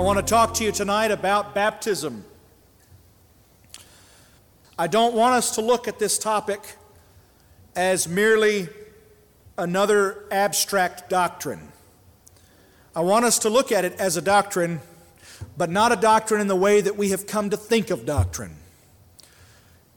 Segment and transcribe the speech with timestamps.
[0.00, 2.24] want to talk to you tonight about baptism.
[4.78, 6.76] I don't want us to look at this topic
[7.76, 8.68] as merely
[9.58, 11.70] another abstract doctrine.
[12.96, 14.80] I want us to look at it as a doctrine,
[15.56, 18.56] but not a doctrine in the way that we have come to think of doctrine.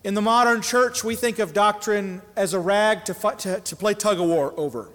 [0.03, 3.75] In the modern church, we think of doctrine as a rag to, fight, to, to
[3.75, 4.89] play tug of war over.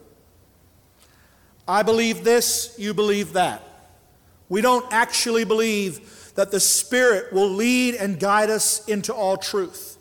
[1.66, 3.62] I believe this, you believe that.
[4.48, 9.96] We don't actually believe that the Spirit will lead and guide us into all truth.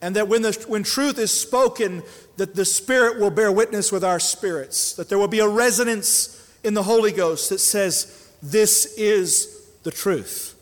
[0.00, 2.02] And that when, the, when truth is spoken,
[2.36, 6.34] that the Spirit will bear witness with our spirits, that there will be a resonance
[6.62, 10.54] in the Holy Ghost that says, This is the truth.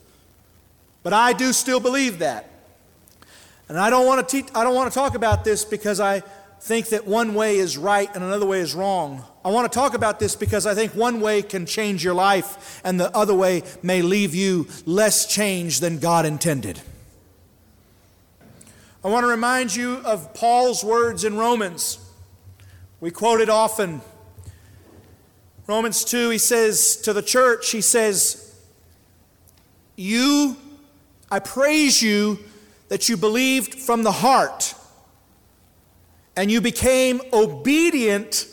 [1.03, 2.49] But I do still believe that.
[3.69, 6.23] And I don't want to, te- I don't want to talk about this because I
[6.61, 9.25] think that one way is right and another way is wrong.
[9.47, 12.81] I want to talk about this because I think one way can change your life
[12.83, 16.81] and the other way may leave you less changed than God intended.
[19.05, 22.01] I want to remind you of Paul's words in Romans.
[22.99, 24.01] We quote it often.
[25.69, 28.53] Romans 2, he says to the church, he says,
[29.95, 30.57] You,
[31.31, 32.41] I praise you
[32.89, 34.75] that you believed from the heart
[36.35, 38.49] and you became obedient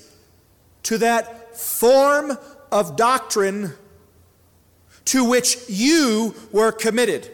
[0.83, 2.37] to that form
[2.71, 3.73] of doctrine
[5.05, 7.29] to which you were committed.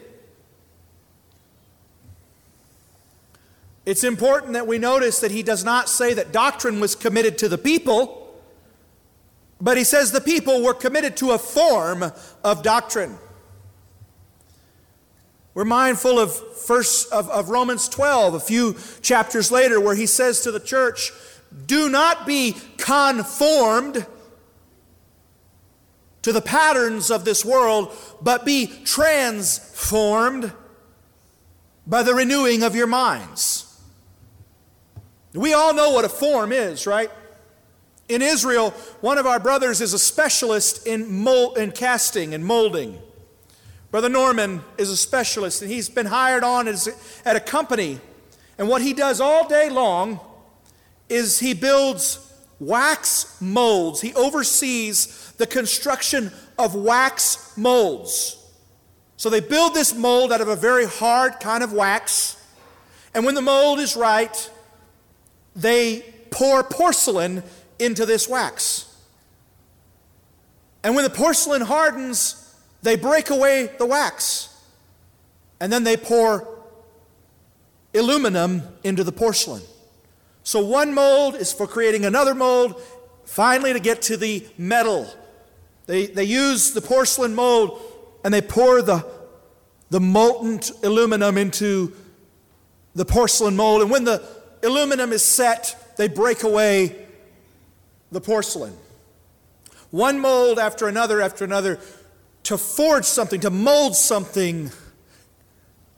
[3.86, 7.48] It's important that we notice that he does not say that doctrine was committed to
[7.48, 8.32] the people,
[9.60, 12.04] but he says the people were committed to a form
[12.44, 13.16] of doctrine.
[15.54, 20.40] We're mindful of first of, of Romans 12, a few chapters later, where he says
[20.42, 21.10] to the church,
[21.66, 24.06] Do not be conformed
[26.22, 30.52] to the patterns of this world, but be transformed
[31.86, 33.66] by the renewing of your minds.
[35.32, 37.10] We all know what a form is, right?
[38.08, 38.70] In Israel,
[39.00, 42.98] one of our brothers is a specialist in, mold, in casting and molding.
[43.90, 46.88] Brother Norman is a specialist, and he's been hired on as,
[47.24, 48.00] at a company.
[48.58, 50.20] And what he does all day long
[51.10, 54.00] is he builds wax molds.
[54.00, 58.36] He oversees the construction of wax molds.
[59.16, 62.36] So they build this mold out of a very hard kind of wax.
[63.14, 64.50] And when the mold is right,
[65.56, 67.42] they pour porcelain
[67.78, 68.86] into this wax.
[70.82, 74.50] And when the porcelain hardens, they break away the wax
[75.60, 76.48] and then they pour
[77.94, 79.62] aluminum into the porcelain.
[80.42, 82.80] So one mold is for creating another mold,
[83.24, 85.12] finally, to get to the metal.
[85.86, 87.80] They, they use the porcelain mold
[88.24, 89.06] and they pour the,
[89.90, 91.94] the molten aluminum into
[92.94, 93.82] the porcelain mold.
[93.82, 94.22] And when the
[94.62, 97.06] aluminum is set, they break away
[98.12, 98.76] the porcelain.
[99.90, 101.80] One mold after another after another
[102.44, 104.70] to forge something, to mold something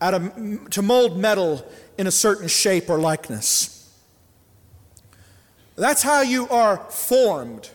[0.00, 1.66] out of, to mold metal
[1.96, 3.81] in a certain shape or likeness.
[5.76, 7.70] That's how you are formed.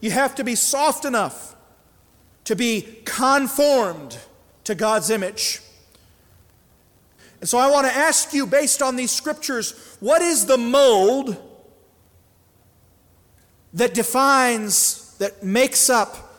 [0.00, 1.54] You have to be soft enough
[2.44, 4.18] to be conformed
[4.64, 5.60] to God's image.
[7.40, 11.36] And so I want to ask you, based on these scriptures, what is the mold
[13.74, 16.32] that defines, that makes up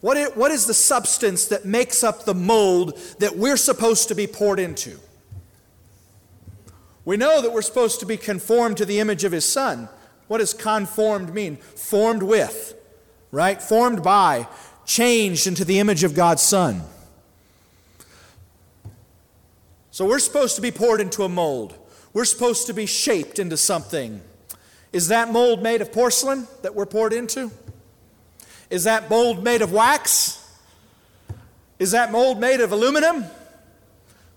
[0.00, 4.14] what is, what is the substance that makes up the mold that we're supposed to
[4.14, 4.98] be poured into?
[7.04, 9.88] We know that we're supposed to be conformed to the image of His Son.
[10.28, 11.56] What does conformed mean?
[11.56, 12.74] Formed with,
[13.32, 13.60] right?
[13.60, 14.46] Formed by,
[14.84, 16.82] changed into the image of God's Son.
[19.90, 21.74] So we're supposed to be poured into a mold.
[22.12, 24.20] We're supposed to be shaped into something.
[24.92, 27.50] Is that mold made of porcelain that we're poured into?
[28.68, 30.36] Is that mold made of wax?
[31.78, 33.24] Is that mold made of aluminum?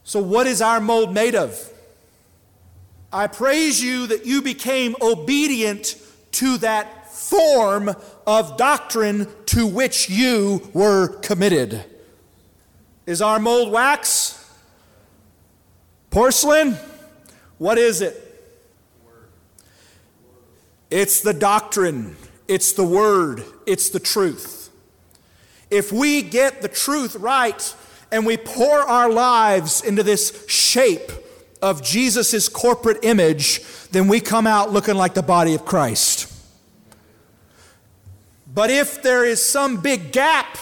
[0.04, 1.70] So, what is our mold made of?
[3.14, 5.96] I praise you that you became obedient
[6.34, 7.92] to that form
[8.26, 11.86] of doctrine to which you were committed.
[13.06, 14.52] Is our mold wax?
[16.10, 16.76] Porcelain?
[17.60, 18.20] What is it?
[20.90, 22.16] It's the doctrine.
[22.48, 24.70] It's the Word, it's the truth.
[25.70, 27.76] If we get the truth right
[28.12, 31.12] and we pour our lives into this shape
[31.64, 33.62] of Jesus' corporate image,
[33.92, 36.32] then we come out looking like the body of Christ.
[38.54, 40.58] But if there is some big gap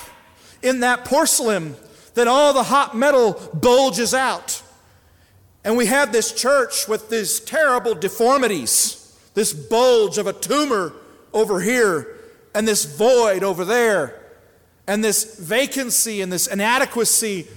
[0.62, 1.76] in that porcelain
[2.14, 4.62] then all the hot metal bulges out.
[5.64, 8.98] And we have this church with these terrible deformities
[9.34, 10.92] this bulge of a tumor
[11.32, 12.18] over here,
[12.54, 14.22] and this void over there,
[14.86, 17.48] and this vacancy and this inadequacy.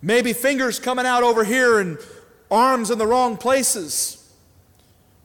[0.00, 1.98] Maybe fingers coming out over here and
[2.52, 4.18] arms in the wrong places.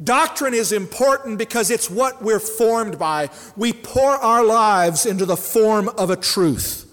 [0.03, 3.29] Doctrine is important because it's what we're formed by.
[3.55, 6.85] We pour our lives into the form of a truth.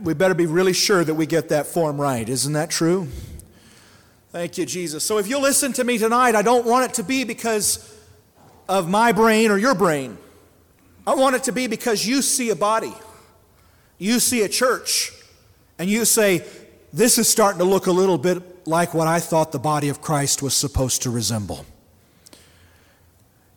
[0.00, 2.26] We better be really sure that we get that form right.
[2.26, 3.08] Isn't that true?
[4.30, 5.04] Thank you, Jesus.
[5.04, 7.94] So if you listen to me tonight, I don't want it to be because
[8.68, 10.16] of my brain or your brain.
[11.06, 12.94] I want it to be because you see a body,
[13.98, 15.12] you see a church,
[15.78, 16.44] and you say,
[16.92, 20.00] This is starting to look a little bit like what I thought the body of
[20.00, 21.66] Christ was supposed to resemble.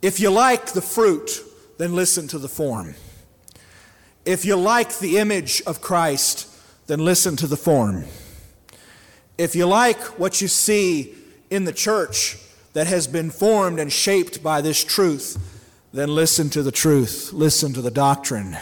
[0.01, 1.41] If you like the fruit,
[1.77, 2.95] then listen to the form.
[4.25, 6.49] If you like the image of Christ,
[6.87, 8.05] then listen to the form.
[9.37, 11.15] If you like what you see
[11.49, 12.37] in the church
[12.73, 15.37] that has been formed and shaped by this truth,
[15.93, 18.57] then listen to the truth, listen to the doctrine.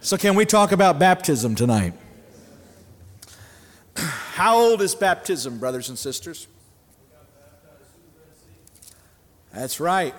[0.00, 1.94] So, can we talk about baptism tonight?
[4.32, 6.46] How old is baptism, brothers and sisters?
[9.52, 10.14] That's right.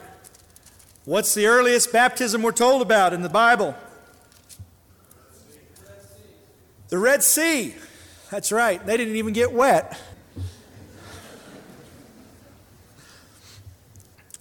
[1.04, 3.76] What's the earliest baptism we're told about in the Bible?
[6.90, 7.74] The Red Sea.
[8.30, 8.86] That's right.
[8.86, 10.00] They didn't even get wet.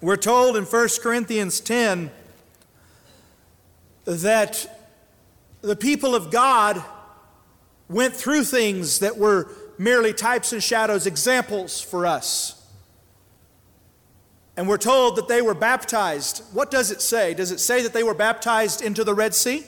[0.03, 2.11] We're told in 1 Corinthians 10
[4.05, 4.85] that
[5.63, 6.85] the people of God
[7.89, 9.49] went through things that were
[9.79, 12.59] merely types and shadows, examples for us.
[14.57, 16.43] And we're told that they were baptized.
[16.53, 17.35] What does it say?
[17.35, 19.65] Does it say that they were baptized into the Red Sea?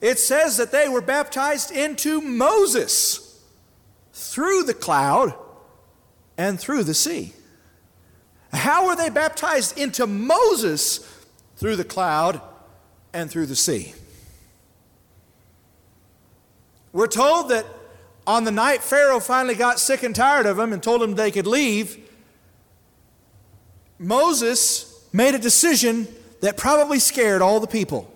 [0.00, 3.42] It says that they were baptized into Moses
[4.12, 5.34] through the cloud
[6.36, 7.32] and through the sea.
[8.52, 10.98] How were they baptized into Moses
[11.56, 12.40] through the cloud
[13.12, 13.94] and through the sea?
[16.92, 17.66] We're told that
[18.26, 21.30] on the night Pharaoh finally got sick and tired of them and told them they
[21.30, 21.98] could leave,
[23.98, 26.06] Moses made a decision
[26.40, 28.12] that probably scared all the people.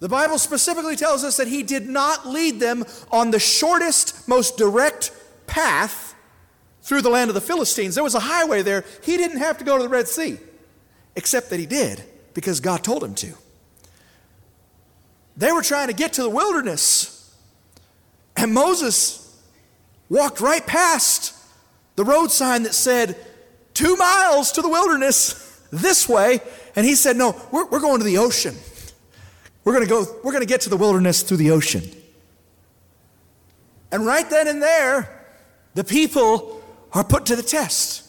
[0.00, 4.56] The Bible specifically tells us that he did not lead them on the shortest, most
[4.56, 5.12] direct
[5.46, 6.14] path
[6.82, 7.94] through the land of the Philistines.
[7.94, 8.84] There was a highway there.
[9.02, 10.38] He didn't have to go to the Red Sea,
[11.16, 12.02] except that he did
[12.34, 13.34] because God told him to.
[15.36, 17.13] They were trying to get to the wilderness.
[18.36, 19.42] And Moses
[20.08, 21.34] walked right past
[21.96, 23.16] the road sign that said,
[23.74, 26.40] two miles to the wilderness this way.
[26.76, 28.54] And he said, No, we're, we're going to the ocean.
[29.64, 31.82] We're going to go, we're going to get to the wilderness through the ocean.
[33.90, 35.26] And right then and there,
[35.74, 38.02] the people are put to the test.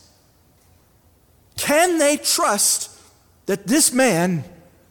[1.57, 2.91] Can they trust
[3.45, 4.43] that this man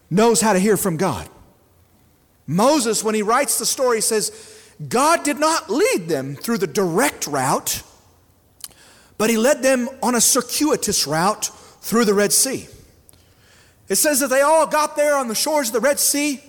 [0.09, 1.29] knows how to hear from God?
[2.47, 4.31] Moses, when he writes the story, says,
[4.89, 7.83] God did not lead them through the direct route,
[9.19, 11.47] but He led them on a circuitous route
[11.81, 12.67] through the Red Sea.
[13.89, 16.43] It says that they all got there on the shores of the Red Sea,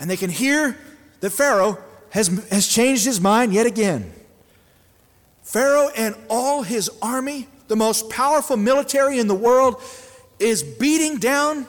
[0.00, 0.78] and they can hear
[1.20, 1.78] that Pharaoh
[2.10, 4.12] has, has changed his mind yet again.
[5.42, 9.80] Pharaoh and all his army, the most powerful military in the world,
[10.38, 11.66] is beating down,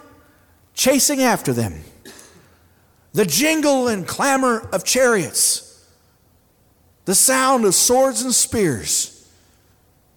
[0.74, 1.84] chasing after them
[3.14, 5.86] the jingle and clamor of chariots,
[7.06, 9.30] the sound of swords and spears,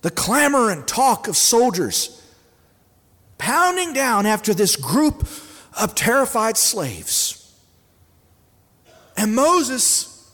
[0.02, 2.20] the clamor and talk of soldiers
[3.38, 5.26] pounding down after this group
[5.80, 7.54] of terrified slaves.
[9.16, 10.30] And Moses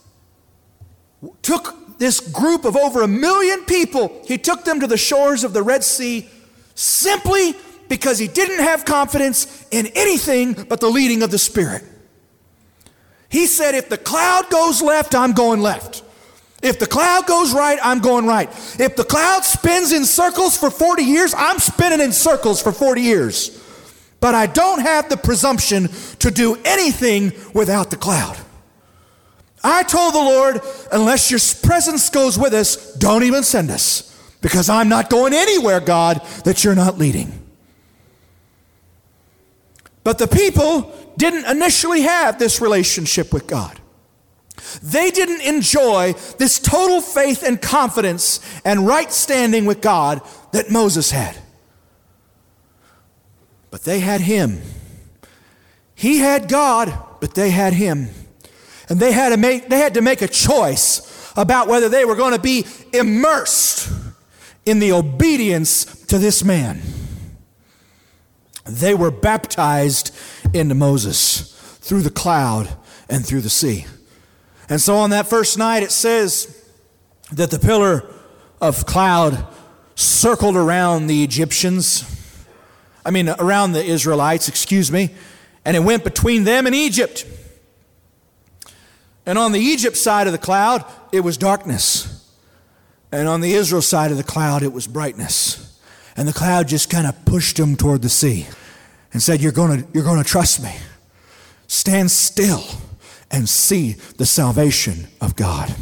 [1.42, 5.52] took this group of over a million people, he took them to the shores of
[5.52, 6.28] the Red Sea
[6.74, 7.54] simply
[7.88, 11.84] because he didn't have confidence in anything but the leading of the Spirit.
[13.28, 16.02] He said, if the cloud goes left, I'm going left.
[16.62, 18.48] If the cloud goes right, I'm going right.
[18.80, 23.02] If the cloud spins in circles for 40 years, I'm spinning in circles for 40
[23.02, 23.62] years.
[24.20, 25.88] But I don't have the presumption
[26.20, 28.38] to do anything without the cloud.
[29.62, 30.60] I told the Lord,
[30.92, 34.12] unless your presence goes with us, don't even send us.
[34.40, 37.32] Because I'm not going anywhere, God, that you're not leading.
[40.04, 43.80] But the people didn't initially have this relationship with God.
[44.82, 51.10] They didn't enjoy this total faith and confidence and right standing with God that Moses
[51.10, 51.36] had.
[53.70, 54.62] But they had him.
[55.94, 58.08] He had God, but they had him.
[58.88, 62.14] And they had to make, they had to make a choice about whether they were
[62.14, 63.90] going to be immersed
[64.64, 66.80] in the obedience to this man.
[68.64, 70.14] They were baptized
[70.56, 72.68] into Moses through the cloud
[73.08, 73.86] and through the sea.
[74.68, 76.64] And so on that first night, it says
[77.32, 78.04] that the pillar
[78.60, 79.46] of cloud
[79.94, 82.04] circled around the Egyptians,
[83.04, 85.14] I mean, around the Israelites, excuse me,
[85.64, 87.24] and it went between them and Egypt.
[89.24, 92.12] And on the Egypt side of the cloud, it was darkness.
[93.12, 95.80] And on the Israel side of the cloud, it was brightness.
[96.16, 98.46] And the cloud just kind of pushed them toward the sea
[99.16, 100.76] and said, You're going to, you're going to trust me.
[101.68, 102.62] Stand still
[103.30, 105.74] and see the salvation of God.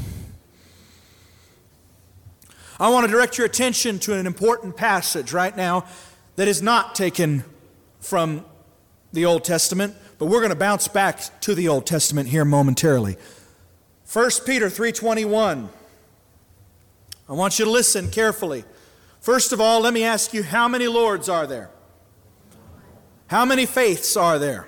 [2.79, 5.85] I want to direct your attention to an important passage right now
[6.37, 7.43] that is not taken
[7.99, 8.45] from
[9.13, 13.17] the Old Testament, but we're going to bounce back to the Old Testament here momentarily.
[14.13, 15.71] 1 Peter 3:21
[17.29, 18.63] I want you to listen carefully.
[19.21, 21.74] First of all, let me ask you how many lords are there?
[23.29, 24.67] How many faiths are there?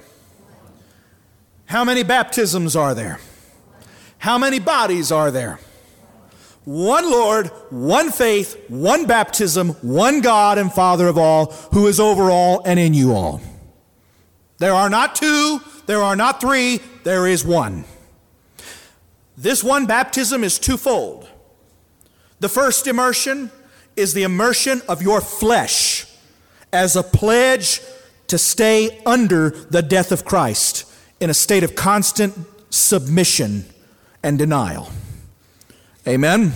[1.66, 3.20] How many baptisms are there?
[4.18, 5.58] How many bodies are there?
[6.64, 12.30] One Lord, one faith, one baptism, one God and Father of all, who is over
[12.30, 13.40] all and in you all.
[14.58, 17.84] There are not two, there are not three, there is one.
[19.36, 21.28] This one baptism is twofold.
[22.40, 23.50] The first immersion
[23.94, 26.06] is the immersion of your flesh
[26.72, 27.80] as a pledge
[28.28, 30.90] to stay under the death of Christ
[31.20, 32.34] in a state of constant
[32.70, 33.64] submission
[34.22, 34.90] and denial.
[36.06, 36.52] Amen.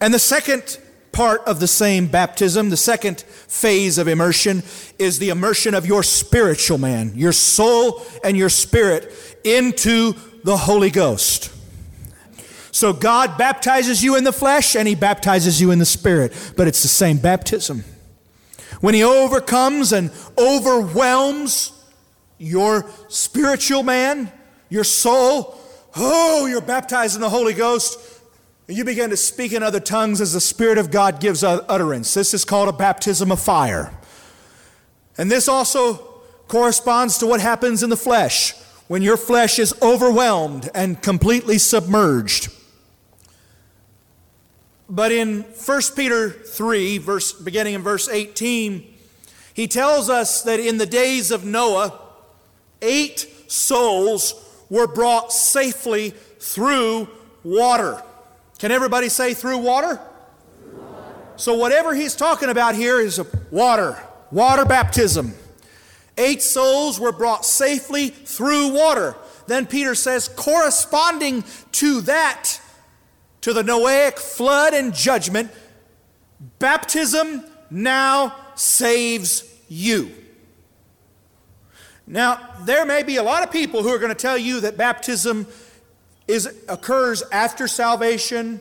[0.00, 0.78] And the second
[1.12, 4.62] part of the same baptism, the second phase of immersion,
[4.98, 10.90] is the immersion of your spiritual man, your soul and your spirit into the Holy
[10.90, 11.52] Ghost.
[12.70, 16.68] So God baptizes you in the flesh and He baptizes you in the spirit, but
[16.68, 17.84] it's the same baptism.
[18.80, 21.72] When He overcomes and overwhelms
[22.38, 24.30] your spiritual man,
[24.68, 25.58] your soul,
[25.96, 27.98] oh, you're baptized in the Holy Ghost.
[28.68, 32.14] And you begin to speak in other tongues as the Spirit of God gives utterance.
[32.14, 33.92] This is called a baptism of fire.
[35.16, 35.94] And this also
[36.48, 38.54] corresponds to what happens in the flesh
[38.88, 42.52] when your flesh is overwhelmed and completely submerged.
[44.88, 48.94] But in 1 Peter 3, verse, beginning in verse 18,
[49.52, 51.98] he tells us that in the days of Noah,
[52.82, 54.34] eight souls
[54.70, 57.08] were brought safely through
[57.42, 58.02] water.
[58.58, 60.00] Can everybody say through water?
[60.60, 61.14] Through water.
[61.36, 64.00] So, whatever he's talking about here is water,
[64.30, 65.34] water baptism.
[66.18, 69.16] Eight souls were brought safely through water.
[69.46, 72.60] Then Peter says, corresponding to that,
[73.46, 75.52] to the Noahic flood and judgment,
[76.58, 80.10] baptism now saves you.
[82.08, 84.76] Now, there may be a lot of people who are going to tell you that
[84.76, 85.46] baptism
[86.26, 88.60] is, occurs after salvation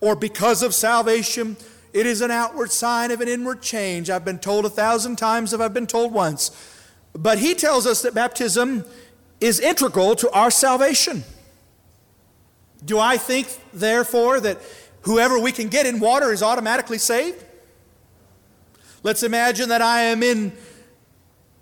[0.00, 1.58] or because of salvation.
[1.92, 4.08] It is an outward sign of an inward change.
[4.08, 6.52] I've been told a thousand times if I've been told once.
[7.12, 8.86] But he tells us that baptism
[9.42, 11.22] is integral to our salvation.
[12.84, 14.58] Do I think, therefore, that
[15.02, 17.44] whoever we can get in water is automatically saved?
[19.02, 20.52] Let's imagine that I am in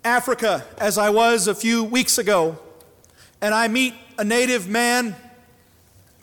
[0.03, 2.57] Africa, as I was a few weeks ago,
[3.39, 5.15] and I meet a native man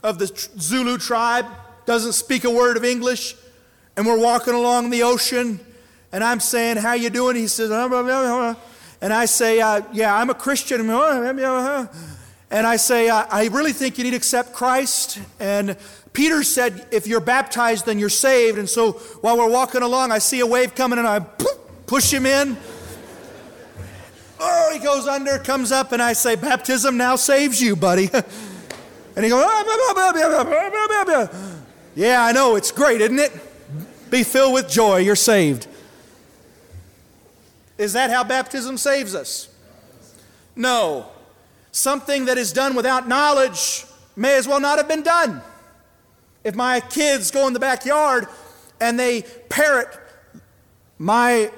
[0.03, 0.27] of the
[0.59, 1.45] Zulu tribe,
[1.85, 3.35] doesn't speak a word of English,
[3.95, 5.59] and we're walking along the ocean,
[6.11, 10.33] and I'm saying, "How you doing?" He says, and I say, uh, "Yeah, I'm a
[10.33, 10.87] Christian."
[12.51, 15.19] And I say, I really think you need to accept Christ.
[15.39, 15.77] And
[16.13, 18.57] Peter said, if you're baptized, then you're saved.
[18.57, 22.25] And so while we're walking along, I see a wave coming and I push him
[22.25, 22.57] in.
[24.39, 28.09] Oh, he goes under, comes up, and I say, Baptism now saves you, buddy.
[29.15, 29.43] and he goes,
[31.95, 33.33] Yeah, I know, it's great, isn't it?
[34.09, 35.67] Be filled with joy, you're saved.
[37.77, 39.49] Is that how baptism saves us?
[40.55, 41.11] No.
[41.79, 43.85] Something that is done without knowledge
[44.17, 45.41] may as well not have been done.
[46.43, 48.27] If my kids go in the backyard
[48.81, 49.87] and they parrot
[50.97, 51.49] my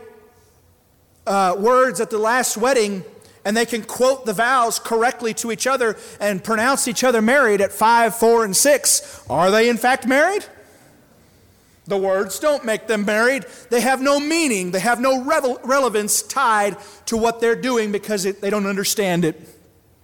[1.26, 3.04] uh, words at the last wedding
[3.46, 7.60] and they can quote the vows correctly to each other and pronounce each other married
[7.60, 10.46] at five, four, and six, are they in fact married?
[11.86, 13.48] The words don't make them married.
[13.72, 14.70] They have no meaning.
[14.70, 19.58] They have no relevance tied to what they're doing because it, they don't understand it.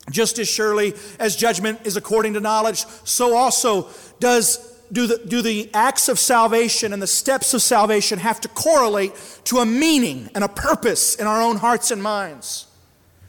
[0.09, 5.41] Just as surely as judgment is according to knowledge, so also does do the, do
[5.41, 9.11] the acts of salvation and the steps of salvation have to correlate
[9.45, 12.67] to a meaning and a purpose in our own hearts and minds.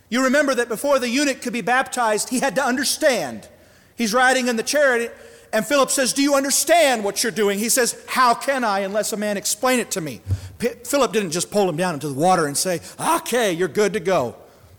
[0.08, 3.48] You remember that before the eunuch could be baptized, he had to understand.
[3.96, 5.14] He's riding in the chariot,
[5.52, 7.58] and Philip says, Do you understand what you're doing?
[7.58, 10.20] He says, How can I unless a man explain it to me?
[10.58, 13.92] P- Philip didn't just pull him down into the water and say, Okay, you're good
[13.94, 14.36] to go.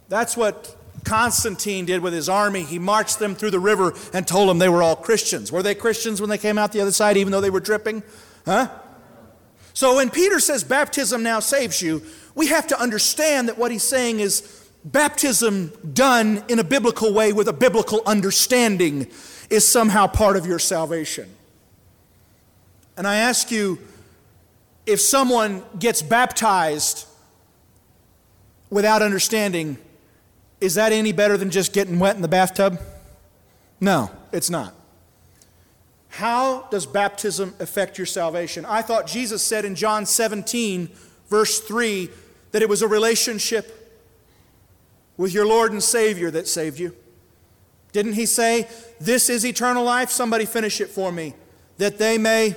[0.08, 2.63] That's what Constantine did with his army.
[2.63, 5.51] He marched them through the river and told them they were all Christians.
[5.51, 8.03] Were they Christians when they came out the other side, even though they were dripping?
[8.46, 8.70] Huh?
[9.74, 12.03] So when Peter says baptism now saves you,
[12.36, 17.34] we have to understand that what he's saying is baptism done in a biblical way
[17.34, 19.08] with a biblical understanding
[19.50, 21.29] is somehow part of your salvation.
[22.98, 23.79] And I ask you
[24.86, 27.08] if someone gets baptized
[28.70, 29.77] without understanding,
[30.62, 32.80] is that any better than just getting wet in the bathtub?
[33.80, 34.74] No, it's not.
[36.10, 38.66] How does baptism affect your salvation?
[38.66, 40.89] I thought Jesus said in John 17,
[41.30, 42.10] verse 3,
[42.51, 43.75] that it was a relationship
[45.18, 46.96] with your Lord and Savior that saved you.
[47.92, 48.68] Didn't he say,
[49.00, 50.10] This is eternal life?
[50.10, 51.34] Somebody finish it for me.
[51.78, 52.56] That they may.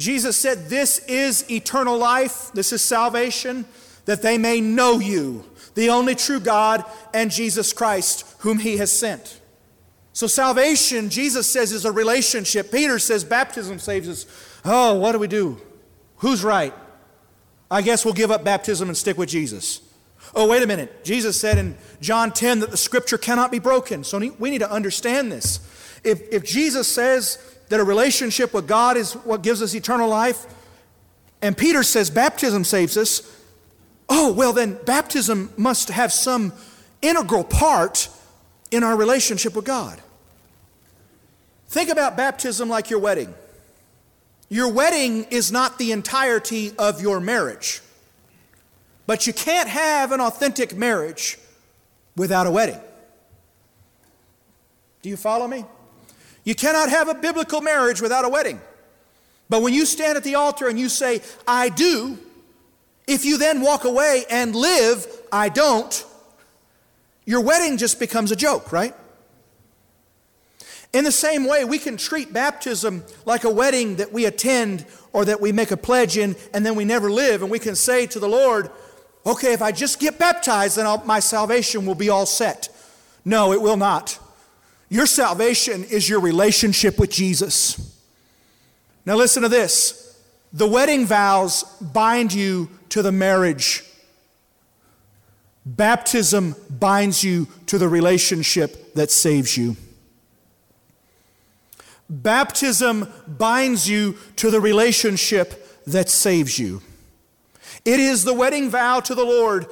[0.00, 2.50] Jesus said, This is eternal life.
[2.52, 3.66] This is salvation.
[4.06, 8.90] That they may know you, the only true God, and Jesus Christ, whom he has
[8.90, 9.40] sent.
[10.12, 12.72] So, salvation, Jesus says, is a relationship.
[12.72, 14.26] Peter says baptism saves us.
[14.64, 15.60] Oh, what do we do?
[16.16, 16.74] Who's right?
[17.70, 19.80] I guess we'll give up baptism and stick with Jesus.
[20.34, 21.04] Oh, wait a minute.
[21.04, 24.02] Jesus said in John 10 that the scripture cannot be broken.
[24.02, 25.60] So we need to understand this.
[26.02, 27.38] If, if Jesus says
[27.70, 30.44] that a relationship with God is what gives us eternal life,
[31.40, 33.22] and Peter says baptism saves us,
[34.08, 36.52] oh, well, then baptism must have some
[37.00, 38.08] integral part
[38.70, 40.00] in our relationship with God.
[41.68, 43.32] Think about baptism like your wedding.
[44.48, 47.80] Your wedding is not the entirety of your marriage.
[49.06, 51.38] But you can't have an authentic marriage
[52.16, 52.80] without a wedding.
[55.02, 55.64] Do you follow me?
[56.44, 58.60] You cannot have a biblical marriage without a wedding.
[59.48, 62.18] But when you stand at the altar and you say, I do,
[63.06, 66.06] if you then walk away and live, I don't,
[67.26, 68.94] your wedding just becomes a joke, right?
[70.92, 75.24] In the same way, we can treat baptism like a wedding that we attend or
[75.24, 77.42] that we make a pledge in and then we never live.
[77.42, 78.70] And we can say to the Lord,
[79.26, 82.68] okay, if I just get baptized, then I'll, my salvation will be all set.
[83.24, 84.19] No, it will not.
[84.90, 87.96] Your salvation is your relationship with Jesus.
[89.06, 90.20] Now, listen to this
[90.52, 93.84] the wedding vows bind you to the marriage,
[95.64, 99.76] baptism binds you to the relationship that saves you.
[102.08, 106.82] Baptism binds you to the relationship that saves you.
[107.84, 109.66] It is the wedding vow to the Lord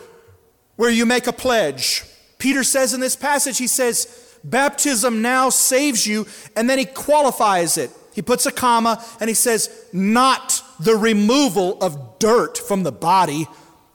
[0.76, 2.04] where you make a pledge.
[2.38, 7.76] Peter says in this passage, he says, Baptism now saves you, and then he qualifies
[7.76, 7.90] it.
[8.14, 13.46] He puts a comma and he says, Not the removal of dirt from the body,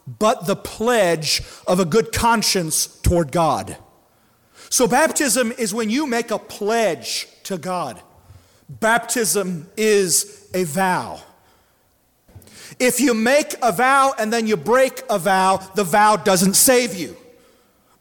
[0.07, 3.77] but the pledge of a good conscience toward God.
[4.69, 8.01] So, baptism is when you make a pledge to God.
[8.69, 11.21] Baptism is a vow.
[12.79, 16.95] If you make a vow and then you break a vow, the vow doesn't save
[16.95, 17.15] you.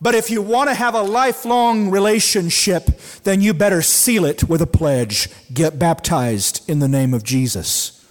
[0.03, 2.87] But if you want to have a lifelong relationship,
[3.23, 5.29] then you better seal it with a pledge.
[5.55, 8.05] Get baptized in the name of Jesus.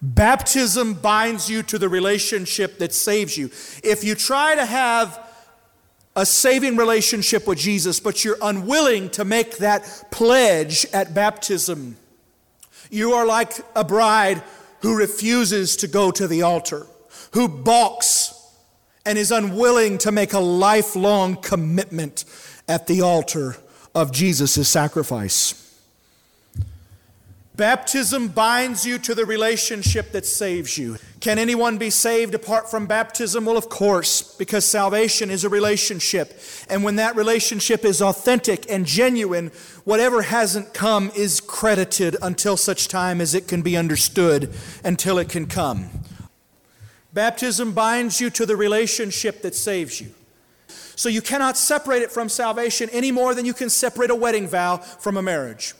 [0.00, 3.50] Baptism binds you to the relationship that saves you.
[3.84, 5.20] If you try to have
[6.16, 11.98] a saving relationship with Jesus, but you're unwilling to make that pledge at baptism,
[12.90, 14.42] you are like a bride
[14.80, 16.86] who refuses to go to the altar,
[17.32, 18.41] who balks
[19.04, 22.24] and is unwilling to make a lifelong commitment
[22.68, 23.56] at the altar
[23.94, 25.58] of Jesus' sacrifice.
[27.54, 30.96] Baptism binds you to the relationship that saves you.
[31.20, 33.44] Can anyone be saved apart from baptism?
[33.44, 36.40] Well, of course, because salvation is a relationship.
[36.70, 39.48] And when that relationship is authentic and genuine,
[39.84, 44.50] whatever hasn't come is credited until such time as it can be understood,
[44.82, 45.90] until it can come.
[47.12, 50.14] Baptism binds you to the relationship that saves you.
[50.96, 54.46] So you cannot separate it from salvation any more than you can separate a wedding
[54.46, 55.74] vow from a marriage.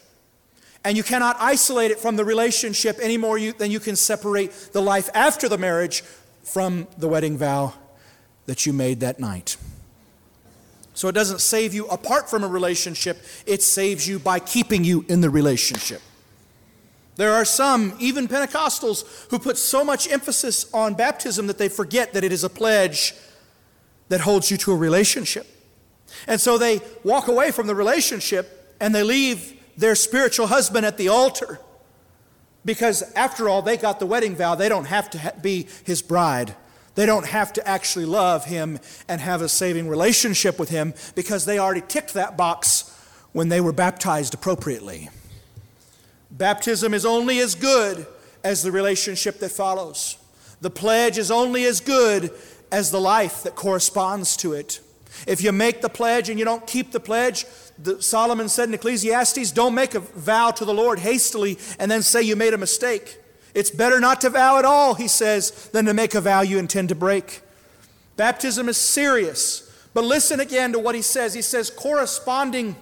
[0.84, 4.82] And you cannot isolate it from the relationship any more than you can separate the
[4.82, 6.02] life after the marriage
[6.42, 7.74] from the wedding vow
[8.46, 9.56] that you made that night.
[10.94, 15.04] So it doesn't save you apart from a relationship, it saves you by keeping you
[15.08, 16.02] in the relationship.
[17.16, 22.14] There are some, even Pentecostals, who put so much emphasis on baptism that they forget
[22.14, 23.14] that it is a pledge
[24.08, 25.46] that holds you to a relationship.
[26.26, 30.96] And so they walk away from the relationship and they leave their spiritual husband at
[30.96, 31.60] the altar
[32.64, 34.54] because, after all, they got the wedding vow.
[34.54, 36.54] They don't have to be his bride.
[36.94, 41.44] They don't have to actually love him and have a saving relationship with him because
[41.44, 42.94] they already ticked that box
[43.32, 45.08] when they were baptized appropriately.
[46.32, 48.06] Baptism is only as good
[48.42, 50.16] as the relationship that follows.
[50.60, 52.30] The pledge is only as good
[52.70, 54.80] as the life that corresponds to it.
[55.26, 57.44] If you make the pledge and you don't keep the pledge,
[57.78, 62.02] the, Solomon said in Ecclesiastes, don't make a vow to the Lord hastily and then
[62.02, 63.18] say you made a mistake.
[63.54, 66.58] It's better not to vow at all, he says, than to make a vow you
[66.58, 67.42] intend to break.
[68.16, 69.68] Baptism is serious.
[69.92, 71.34] But listen again to what he says.
[71.34, 72.76] He says, corresponding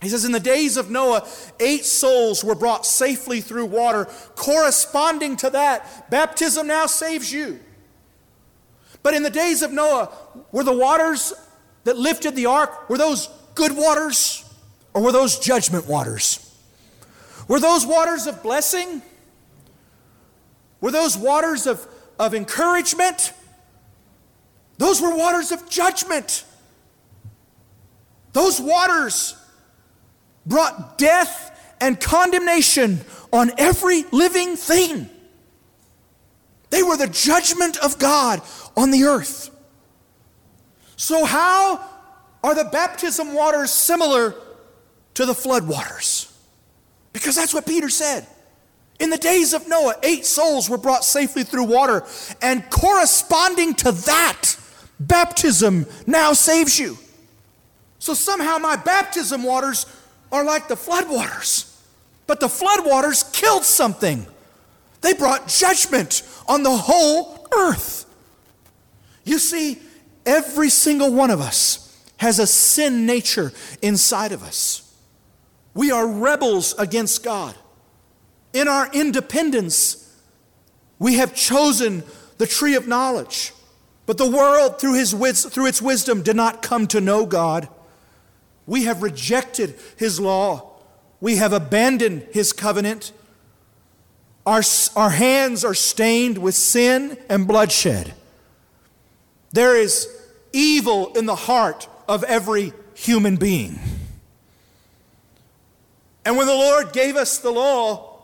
[0.00, 1.26] he says, In the days of Noah,
[1.58, 4.06] eight souls were brought safely through water.
[4.36, 7.58] Corresponding to that, baptism now saves you.
[9.02, 10.10] But in the days of Noah,
[10.52, 11.32] were the waters
[11.84, 14.44] that lifted the ark, were those good waters
[14.94, 16.44] or were those judgment waters?
[17.48, 19.02] Were those waters of blessing?
[20.80, 21.86] Were those waters of,
[22.18, 23.32] of encouragement?
[24.76, 26.44] Those were waters of judgment.
[28.32, 29.34] Those waters
[30.48, 33.00] brought death and condemnation
[33.32, 35.08] on every living thing.
[36.70, 38.42] They were the judgment of God
[38.76, 39.50] on the earth.
[40.96, 41.88] So, how
[42.42, 44.34] are the baptism waters similar
[45.14, 46.32] to the flood waters?
[47.12, 48.26] Because that's what Peter said.
[48.98, 52.04] In the days of Noah, eight souls were brought safely through water,
[52.42, 54.56] and corresponding to that,
[54.98, 56.98] baptism now saves you.
[58.00, 59.86] So somehow my baptism waters
[60.30, 61.74] are like the floodwaters.
[62.26, 64.26] But the floodwaters killed something.
[65.00, 68.04] They brought judgment on the whole earth.
[69.24, 69.78] You see,
[70.26, 71.84] every single one of us
[72.18, 74.94] has a sin nature inside of us.
[75.74, 77.54] We are rebels against God.
[78.52, 80.16] In our independence,
[80.98, 82.02] we have chosen
[82.38, 83.52] the tree of knowledge.
[84.06, 87.68] But the world, through, his, through its wisdom, did not come to know God.
[88.68, 90.70] We have rejected His law.
[91.22, 93.12] We have abandoned His covenant.
[94.44, 94.60] Our,
[94.94, 98.12] our hands are stained with sin and bloodshed.
[99.52, 100.06] There is
[100.52, 103.78] evil in the heart of every human being.
[106.26, 108.20] And when the Lord gave us the law,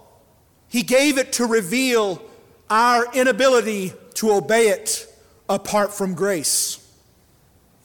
[0.68, 2.22] He gave it to reveal
[2.68, 5.07] our inability to obey it
[5.48, 6.87] apart from grace.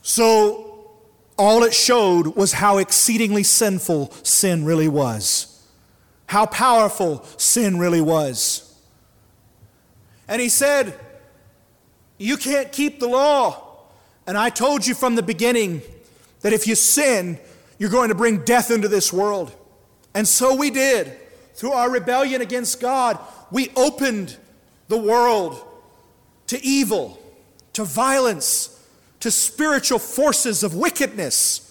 [0.02, 0.69] So
[1.40, 5.66] all it showed was how exceedingly sinful sin really was,
[6.28, 8.78] how powerful sin really was.
[10.28, 11.00] And he said,
[12.18, 13.66] You can't keep the law.
[14.28, 15.82] And I told you from the beginning
[16.42, 17.40] that if you sin,
[17.80, 19.52] you're going to bring death into this world.
[20.14, 21.18] And so we did.
[21.56, 23.18] Through our rebellion against God,
[23.50, 24.38] we opened
[24.88, 25.64] the world
[26.48, 27.20] to evil,
[27.74, 28.79] to violence,
[29.20, 31.66] to spiritual forces of wickedness.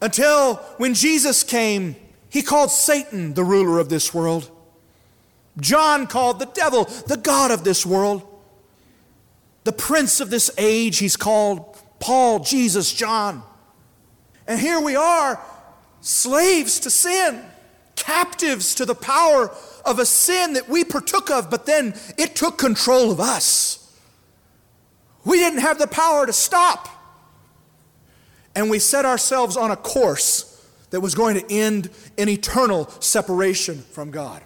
[0.00, 1.96] Until when Jesus came,
[2.30, 4.50] he called Satan the ruler of this world.
[5.60, 8.22] John called the devil the God of this world.
[9.64, 13.42] The prince of this age, he's called Paul, Jesus, John.
[14.46, 15.42] And here we are,
[16.00, 17.44] slaves to sin,
[17.96, 19.50] captives to the power
[19.84, 23.77] of a sin that we partook of, but then it took control of us.
[25.28, 26.88] We didn't have the power to stop.
[28.54, 33.82] And we set ourselves on a course that was going to end in eternal separation
[33.92, 34.42] from God.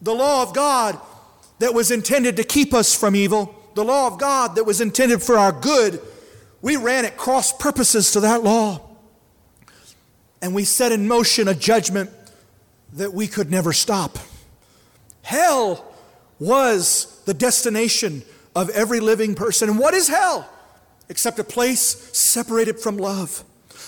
[0.00, 0.98] The law of God
[1.58, 5.22] that was intended to keep us from evil, the law of God that was intended
[5.22, 6.00] for our good,
[6.62, 8.80] we ran at cross purposes to that law.
[10.40, 12.08] And we set in motion a judgment
[12.94, 14.16] that we could never stop.
[15.20, 15.84] Hell
[16.38, 18.22] was the destination
[18.54, 19.68] of every living person.
[19.68, 20.48] And what is hell?
[21.08, 21.80] Except a place
[22.16, 23.44] separated from love.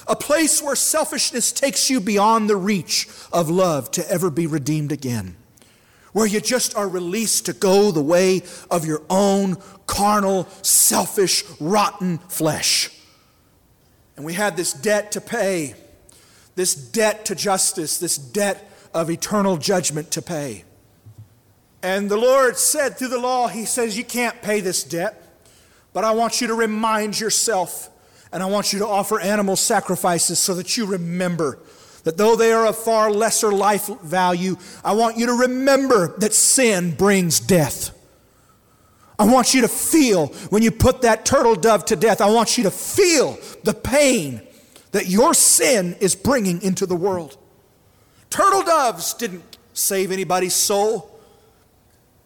[0.07, 4.92] A place where selfishness takes you beyond the reach of love to ever be redeemed
[4.92, 5.37] again.
[6.12, 12.18] Where you just are released to go the way of your own carnal, selfish, rotten
[12.18, 12.90] flesh.
[14.16, 15.75] And we had this debt to pay,
[16.55, 20.64] this debt to justice, this debt of eternal judgment to pay.
[21.83, 25.16] And the Lord said through the law, He says, You can't pay this debt.
[25.93, 27.88] But I want you to remind yourself,
[28.33, 31.59] and I want you to offer animal sacrifices so that you remember
[32.05, 36.33] that though they are of far lesser life value, I want you to remember that
[36.33, 37.97] sin brings death.
[39.19, 42.57] I want you to feel when you put that turtle dove to death, I want
[42.57, 44.40] you to feel the pain
[44.93, 47.37] that your sin is bringing into the world.
[48.31, 51.19] Turtle doves didn't save anybody's soul.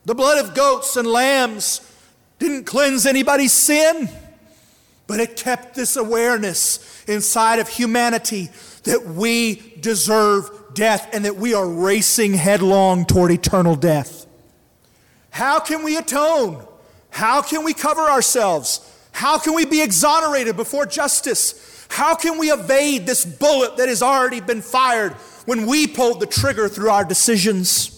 [0.05, 1.81] The blood of goats and lambs
[2.39, 4.09] didn't cleanse anybody's sin,
[5.07, 8.51] but it kept this awareness inside of humanity
[8.85, 14.27] that we deserve death and that we are racing headlong toward eternal death.
[15.31, 16.67] How can we atone?
[17.11, 18.81] How can we cover ourselves?
[19.13, 21.87] How can we be exonerated before justice?
[21.89, 25.13] How can we evade this bullet that has already been fired
[25.47, 27.94] when we pulled the trigger through our decisions?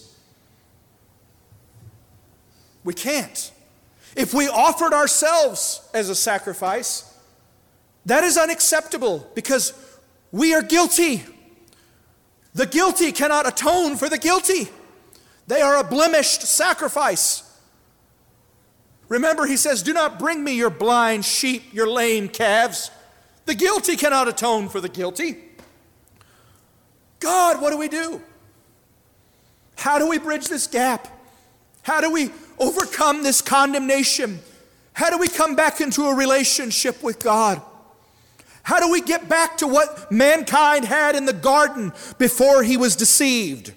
[2.86, 3.50] We can't.
[4.14, 7.12] If we offered ourselves as a sacrifice,
[8.06, 9.74] that is unacceptable because
[10.30, 11.24] we are guilty.
[12.54, 14.68] The guilty cannot atone for the guilty.
[15.48, 17.42] They are a blemished sacrifice.
[19.08, 22.92] Remember, he says, Do not bring me your blind sheep, your lame calves.
[23.46, 25.38] The guilty cannot atone for the guilty.
[27.18, 28.22] God, what do we do?
[29.76, 31.08] How do we bridge this gap?
[31.82, 34.40] How do we overcome this condemnation?
[34.92, 37.60] How do we come back into a relationship with God?
[38.62, 42.96] How do we get back to what mankind had in the garden before he was
[42.96, 43.72] deceived?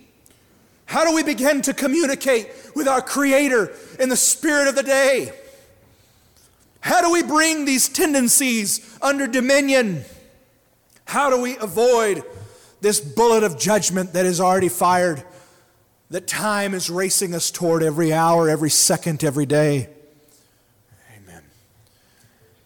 [0.86, 5.32] How do we begin to communicate with our Creator in the spirit of the day?
[6.80, 10.06] How do we bring these tendencies under dominion?
[11.06, 12.24] How do we avoid
[12.82, 15.24] this bullet of judgment that is already fired,
[16.10, 19.89] that time is racing us toward every hour, every second, every day?
[21.15, 21.43] Amen.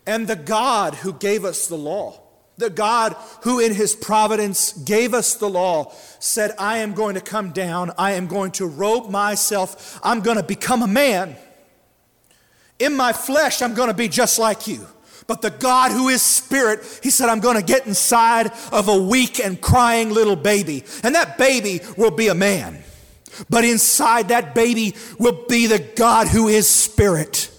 [0.06, 2.22] And the God who gave us the law,
[2.58, 7.22] the God who in his providence gave us the law, said, I am going to
[7.22, 11.36] come down, I am going to robe myself, I'm going to become a man.
[12.80, 14.88] In my flesh, I'm going to be just like you.
[15.28, 18.98] But the God who is spirit, he said, I'm going to get inside of a
[18.98, 20.84] weak and crying little baby.
[21.02, 22.84] And that baby will be a man.
[23.50, 27.50] But inside that baby will be the God who is spirit.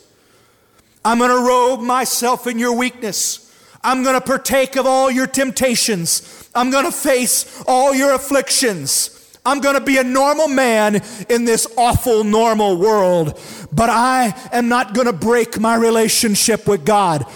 [1.04, 3.40] I'm going to robe myself in your weakness.
[3.82, 6.48] I'm going to partake of all your temptations.
[6.54, 9.10] I'm going to face all your afflictions.
[9.46, 13.38] I'm going to be a normal man in this awful normal world,
[13.70, 17.26] but I am not going to break my relationship with God.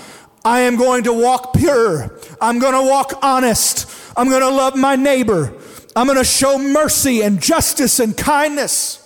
[0.43, 2.19] I am going to walk pure.
[2.41, 3.91] I'm going to walk honest.
[4.17, 5.53] I'm going to love my neighbor.
[5.99, 9.05] I'm going to show mercy and justice and kindness.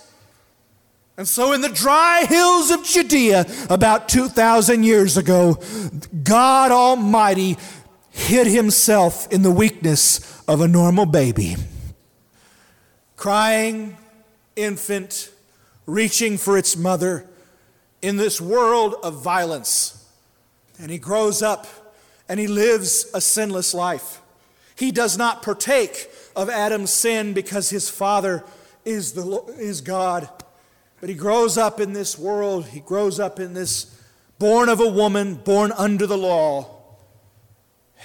[1.17, 5.59] And so, in the dry hills of Judea, about 2,000 years ago,
[6.23, 7.57] God Almighty
[8.11, 11.55] hid himself in the weakness of a normal baby.
[13.15, 13.97] Crying
[14.55, 15.31] infant,
[15.87, 17.27] reaching for its mother
[18.03, 20.07] in this world of violence.
[20.77, 21.65] And he grows up
[22.29, 24.21] and he lives a sinless life.
[24.75, 28.43] He does not partake of Adam's sin because his father
[28.85, 30.29] is, the, is God.
[30.99, 34.01] But he grows up in this world, he grows up in this
[34.39, 36.69] born of a woman, born under the law.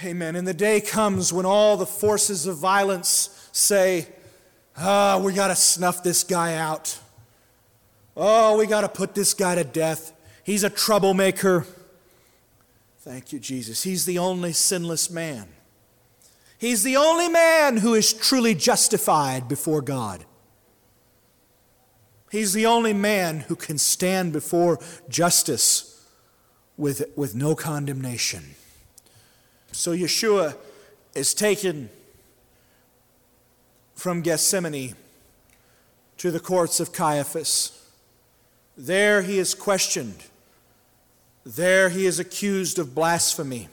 [0.03, 0.35] Amen.
[0.35, 4.07] And the day comes when all the forces of violence say,
[4.77, 6.97] Ah, oh, we got to snuff this guy out.
[8.15, 10.13] Oh, we got to put this guy to death.
[10.43, 11.65] He's a troublemaker.
[12.99, 13.83] Thank you, Jesus.
[13.83, 15.49] He's the only sinless man.
[16.59, 20.25] He's the only man who is truly justified before God.
[22.31, 26.05] He's the only man who can stand before justice
[26.77, 28.43] with, with no condemnation.
[29.71, 30.57] So Yeshua
[31.15, 31.89] is taken
[33.95, 34.95] from Gethsemane
[36.17, 37.89] to the courts of Caiaphas.
[38.77, 40.23] There he is questioned.
[41.45, 43.69] There he is accused of blasphemy.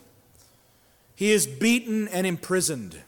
[1.17, 3.03] He is beaten and imprisoned.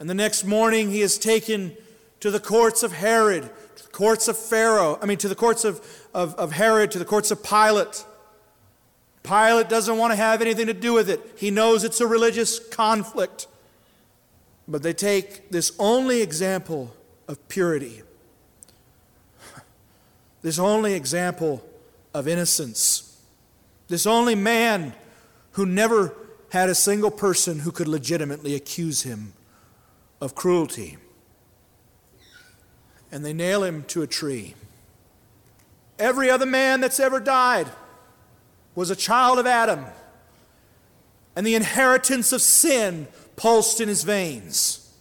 [0.00, 1.76] And the next morning he is taken
[2.20, 5.64] to the courts of Herod to the courts of Pharaoh, I mean, to the courts
[5.64, 5.80] of,
[6.12, 8.04] of, of Herod, to the courts of Pilate.
[9.22, 11.20] Pilate doesn't want to have anything to do with it.
[11.36, 13.46] He knows it's a religious conflict.
[14.68, 16.94] But they take this only example
[17.28, 18.02] of purity,
[20.42, 21.62] this only example
[22.12, 23.20] of innocence,
[23.88, 24.94] this only man
[25.52, 26.14] who never
[26.54, 29.32] had a single person who could legitimately accuse him
[30.20, 30.96] of cruelty
[33.10, 34.54] and they nail him to a tree.
[35.98, 37.66] Every other man that's ever died,
[38.76, 39.84] was a child of Adam,
[41.34, 44.92] and the inheritance of sin pulsed in his veins.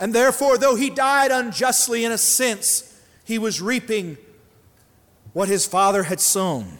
[0.00, 4.18] And therefore, though he died unjustly in a sense, he was reaping
[5.32, 6.78] what his father had sown.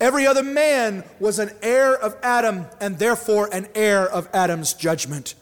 [0.00, 5.34] Every other man was an heir of Adam and therefore an heir of Adam's judgment.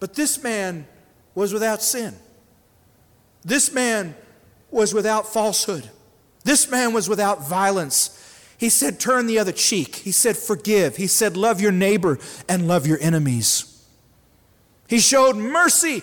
[0.00, 0.86] But this man
[1.34, 2.14] was without sin.
[3.42, 4.14] This man
[4.70, 5.88] was without falsehood.
[6.44, 8.16] This man was without violence.
[8.58, 9.96] He said, Turn the other cheek.
[9.96, 10.96] He said, Forgive.
[10.96, 13.66] He said, Love your neighbor and love your enemies.
[14.86, 16.02] He showed mercy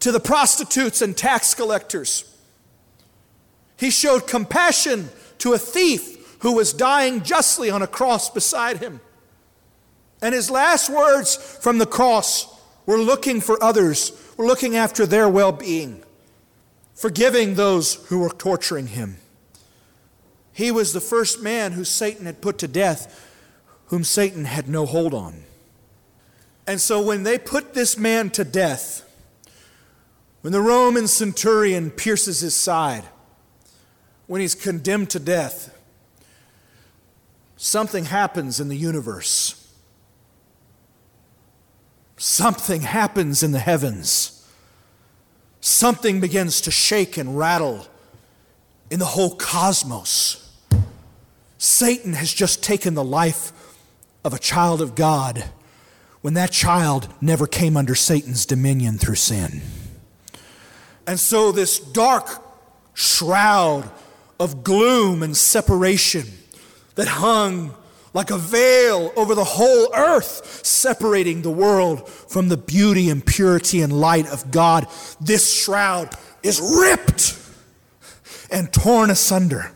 [0.00, 2.24] to the prostitutes and tax collectors.
[3.78, 9.00] He showed compassion to a thief who was dying justly on a cross beside him.
[10.22, 12.46] And his last words from the cross
[12.86, 16.02] were looking for others, were looking after their well being,
[16.94, 19.16] forgiving those who were torturing him.
[20.52, 23.28] He was the first man who Satan had put to death,
[23.86, 25.44] whom Satan had no hold on.
[26.66, 29.02] And so when they put this man to death,
[30.40, 33.04] when the Roman centurion pierces his side,
[34.26, 35.76] when he's condemned to death,
[37.56, 39.62] something happens in the universe.
[42.16, 44.48] Something happens in the heavens.
[45.60, 47.86] Something begins to shake and rattle
[48.90, 50.42] in the whole cosmos.
[51.58, 53.52] Satan has just taken the life
[54.24, 55.44] of a child of God
[56.20, 59.62] when that child never came under Satan's dominion through sin.
[61.06, 62.42] And so, this dark
[62.94, 63.88] shroud
[64.38, 66.26] of gloom and separation
[66.94, 67.74] that hung
[68.12, 73.82] like a veil over the whole earth, separating the world from the beauty and purity
[73.82, 74.86] and light of God,
[75.20, 77.38] this shroud is ripped
[78.50, 79.70] and torn asunder.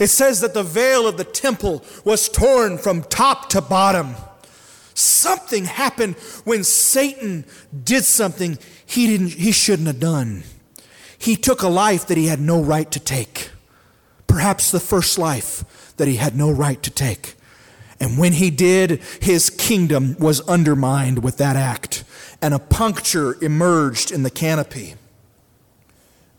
[0.00, 4.16] It says that the veil of the temple was torn from top to bottom.
[4.94, 7.44] Something happened when Satan
[7.84, 10.42] did something he, didn't, he shouldn't have done.
[11.18, 13.50] He took a life that he had no right to take,
[14.36, 17.36] perhaps the first life that he had no right to take.
[17.98, 22.04] And when he did, his kingdom was undermined with that act,
[22.42, 24.94] and a puncture emerged in the canopy.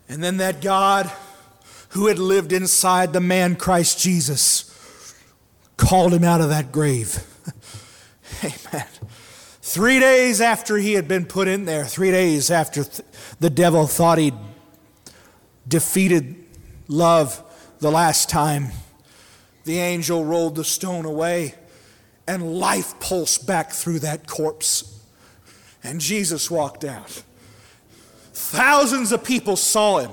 [0.08, 1.10] And then that God
[1.88, 4.72] who had lived inside the man Christ Jesus
[5.76, 7.26] called him out of that grave.
[8.44, 8.86] Amen.
[9.60, 13.00] Three days after he had been put in there, three days after th-
[13.40, 14.38] the devil thought he'd
[15.66, 16.36] defeated
[16.86, 17.42] love
[17.80, 18.68] the last time,
[19.64, 21.54] the angel rolled the stone away
[22.26, 25.00] and life pulsed back through that corpse.
[25.82, 27.22] And Jesus walked out.
[28.32, 30.10] Thousands of people saw him.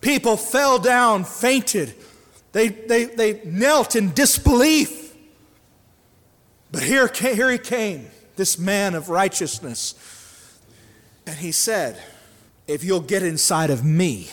[0.00, 1.94] People fell down, fainted.
[2.52, 5.14] They, they, they knelt in disbelief.
[6.72, 9.94] But here, here he came, this man of righteousness.
[11.26, 12.00] And he said,
[12.66, 14.30] If you'll get inside of me,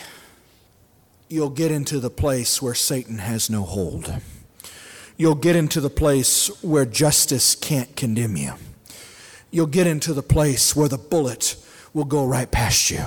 [1.30, 4.14] you'll get into the place where Satan has no hold.
[5.18, 8.54] You'll get into the place where justice can't condemn you.
[9.52, 11.56] You'll get into the place where the bullet
[11.94, 13.04] will go right past you.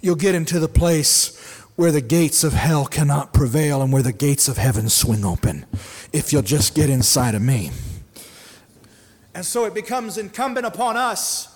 [0.00, 1.36] You'll get into the place
[1.76, 5.66] where the gates of hell cannot prevail and where the gates of heaven swing open
[6.12, 7.70] if you'll just get inside of me.
[9.34, 11.54] And so it becomes incumbent upon us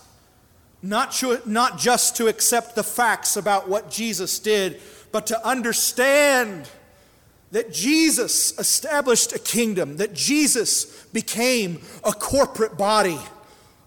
[0.83, 4.81] not, to, not just to accept the facts about what Jesus did,
[5.13, 6.69] but to understand
[7.53, 13.19] that Jesus established a kingdom, that Jesus became a corporate body,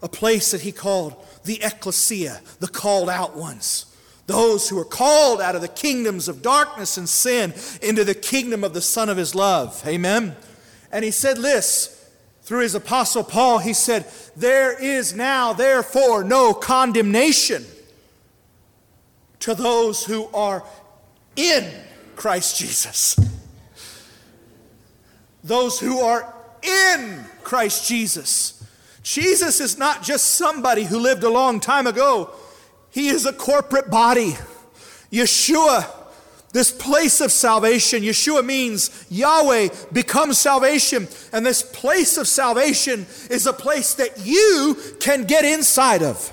[0.02, 3.86] a place that he called the ecclesia, the called out ones.
[4.26, 8.64] Those who are called out of the kingdoms of darkness and sin into the kingdom
[8.64, 9.82] of the Son of his love.
[9.86, 10.36] Amen.
[10.90, 11.92] And he said this
[12.42, 14.06] through his apostle Paul, he said,
[14.36, 17.64] There is now, therefore, no condemnation
[19.40, 20.64] to those who are
[21.36, 21.70] in
[22.16, 23.16] Christ Jesus.
[25.44, 28.64] Those who are in Christ Jesus.
[29.02, 32.30] Jesus is not just somebody who lived a long time ago,
[32.90, 34.34] he is a corporate body.
[35.12, 35.86] Yeshua
[36.56, 41.06] this place of salvation, Yeshua means Yahweh becomes salvation.
[41.30, 46.32] And this place of salvation is a place that you can get inside of.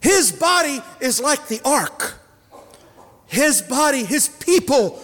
[0.00, 2.11] His body is like the ark.
[3.32, 5.02] His body, his people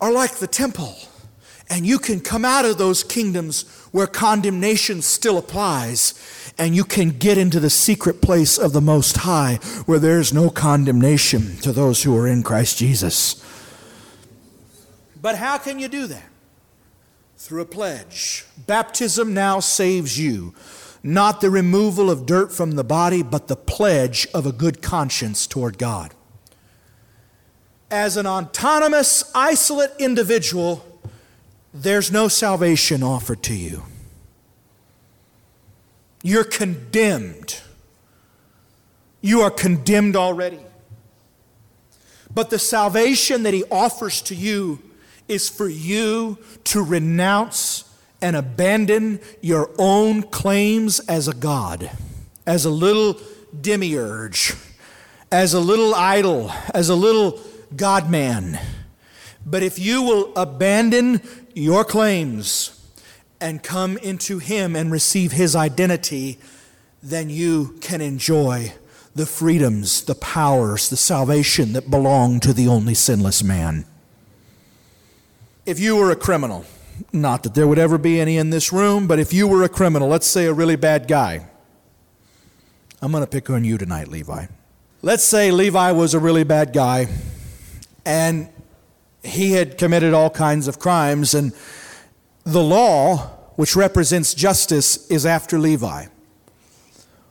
[0.00, 0.94] are like the temple.
[1.68, 6.14] And you can come out of those kingdoms where condemnation still applies,
[6.56, 9.56] and you can get into the secret place of the Most High
[9.86, 13.44] where there's no condemnation to those who are in Christ Jesus.
[15.20, 16.30] But how can you do that?
[17.46, 18.44] through a pledge.
[18.66, 20.54] Baptism now saves you.
[21.02, 25.46] Not the removal of dirt from the body, but the pledge of a good conscience
[25.46, 26.12] toward God.
[27.90, 30.84] As an autonomous, isolate individual,
[31.72, 33.84] there's no salvation offered to you.
[36.22, 37.60] You're condemned.
[39.20, 40.60] You are condemned already.
[42.34, 44.80] But the salvation that He offers to you
[45.28, 47.84] is for you to renounce
[48.20, 51.90] and abandon your own claims as a God,
[52.46, 53.20] as a little
[53.60, 54.54] demiurge,
[55.30, 57.38] as a little idol, as a little
[57.76, 58.58] God man.
[59.44, 61.20] But if you will abandon
[61.54, 62.72] your claims
[63.40, 66.38] and come into Him and receive His identity,
[67.02, 68.72] then you can enjoy
[69.14, 73.86] the freedoms, the powers, the salvation that belong to the only sinless man.
[75.64, 76.64] If you were a criminal,
[77.12, 79.68] not that there would ever be any in this room, but if you were a
[79.68, 81.46] criminal, let's say a really bad guy,
[83.00, 84.46] I'm going to pick on you tonight, Levi.
[85.02, 87.08] Let's say Levi was a really bad guy
[88.06, 88.48] and
[89.22, 91.52] he had committed all kinds of crimes, and
[92.44, 93.18] the law,
[93.56, 96.06] which represents justice, is after Levi.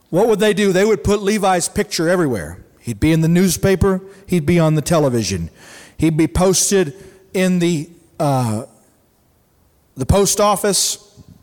[0.09, 0.73] What would they do?
[0.73, 2.63] They would put Levi's picture everywhere.
[2.81, 5.49] He'd be in the newspaper, he'd be on the television,
[5.97, 6.93] he'd be posted
[7.33, 8.65] in the uh,
[9.95, 11.01] the post office.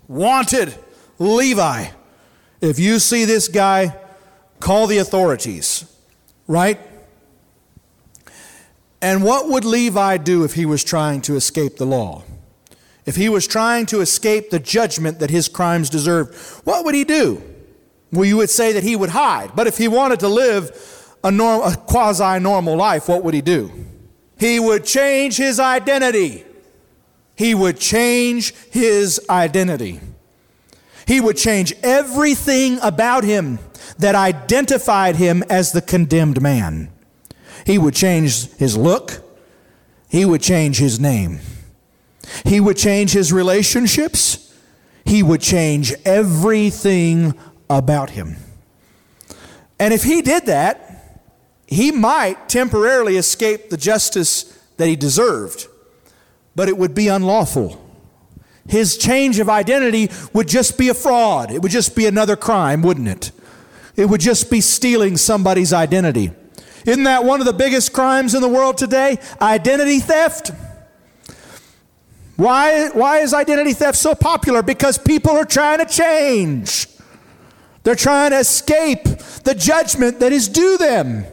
[0.09, 0.75] Wanted
[1.19, 1.87] Levi.
[2.61, 3.97] If you see this guy,
[4.61, 5.87] call the authorities.
[6.47, 6.79] Right?
[9.03, 12.23] And what would Levi do if he was trying to escape the law?
[13.05, 17.03] If he was trying to escape the judgment that his crimes deserved, what would he
[17.03, 17.43] do?
[18.13, 19.57] Well, you would say that he would hide.
[19.57, 23.41] But if he wanted to live a, norm, a quasi normal life, what would he
[23.41, 23.73] do?
[24.39, 26.45] He would change his identity.
[27.35, 29.99] He would change his identity.
[31.09, 33.59] He would change everything about him
[33.99, 36.92] that identified him as the condemned man.
[37.65, 39.23] He would change his look.
[40.09, 41.41] He would change his name.
[42.45, 44.55] He would change his relationships.
[45.05, 47.35] He would change everything
[47.69, 48.37] about him.
[49.79, 51.21] And if he did that,
[51.67, 54.45] he might temporarily escape the justice
[54.77, 55.67] that he deserved,
[56.55, 57.83] but it would be unlawful.
[58.69, 61.51] His change of identity would just be a fraud.
[61.51, 63.33] It would just be another crime, wouldn't it?
[63.97, 66.31] It would just be stealing somebody's identity.
[66.87, 69.19] Isn't that one of the biggest crimes in the world today?
[69.41, 70.51] Identity theft.
[72.37, 74.63] Why, why is identity theft so popular?
[74.63, 76.89] Because people are trying to change.
[77.85, 79.05] They're trying to escape
[79.45, 81.25] the judgment that is due them.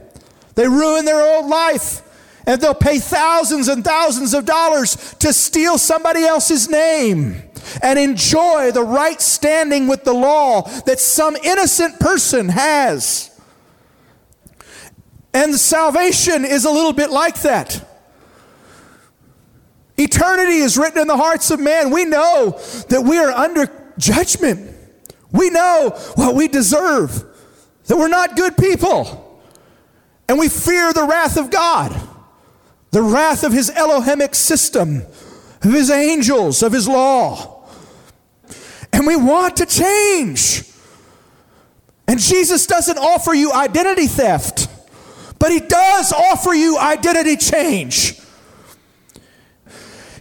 [0.56, 2.02] They ruin their old life
[2.46, 7.44] and they'll pay thousands and thousands of dollars to steal somebody else's name
[7.84, 13.29] and enjoy the right standing with the law that some innocent person has.
[15.34, 17.86] And salvation is a little bit like that.
[19.98, 21.92] Eternity is written in the hearts of man.
[21.92, 24.76] We know that we are under judgment.
[25.32, 27.24] We know what we deserve,
[27.86, 29.42] that we're not good people.
[30.28, 32.00] And we fear the wrath of God,
[32.92, 35.04] the wrath of his Elohimic system,
[35.64, 37.68] of his angels, of his law.
[38.94, 40.64] And we want to change.
[42.08, 44.69] And Jesus doesn't offer you identity theft.
[45.40, 48.20] But he does offer you identity change.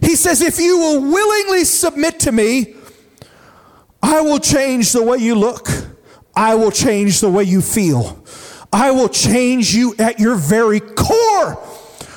[0.01, 2.75] He says, if you will willingly submit to me,
[4.01, 5.67] I will change the way you look.
[6.35, 8.23] I will change the way you feel.
[8.71, 11.61] I will change you at your very core.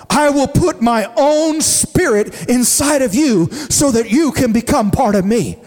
[0.08, 5.16] I will put my own spirit inside of you so that you can become part
[5.16, 5.58] of me.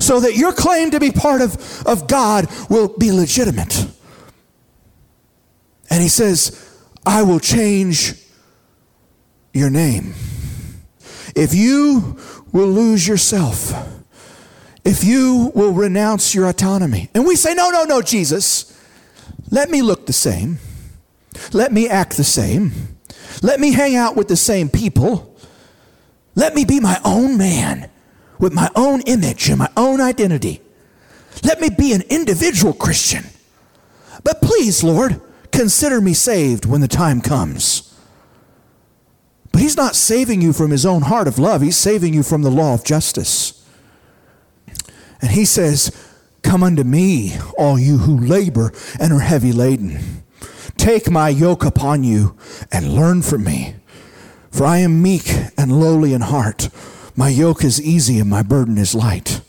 [0.00, 3.86] So that your claim to be part of, of God will be legitimate.
[5.90, 6.67] And he says,
[7.08, 8.12] I will change
[9.54, 10.12] your name.
[11.34, 12.18] If you
[12.52, 13.72] will lose yourself,
[14.84, 17.08] if you will renounce your autonomy.
[17.14, 18.78] And we say, no, no, no, Jesus,
[19.50, 20.58] let me look the same.
[21.54, 22.72] Let me act the same.
[23.42, 25.34] Let me hang out with the same people.
[26.34, 27.88] Let me be my own man
[28.38, 30.60] with my own image and my own identity.
[31.42, 33.24] Let me be an individual Christian.
[34.24, 35.22] But please, Lord,
[35.52, 37.94] Consider me saved when the time comes.
[39.52, 42.42] But he's not saving you from his own heart of love, he's saving you from
[42.42, 43.66] the law of justice.
[45.20, 45.90] And he says,
[46.42, 50.22] Come unto me, all you who labor and are heavy laden.
[50.76, 52.36] Take my yoke upon you
[52.70, 53.74] and learn from me.
[54.50, 55.28] For I am meek
[55.58, 56.68] and lowly in heart,
[57.16, 59.40] My yoke is easy and my burden is light.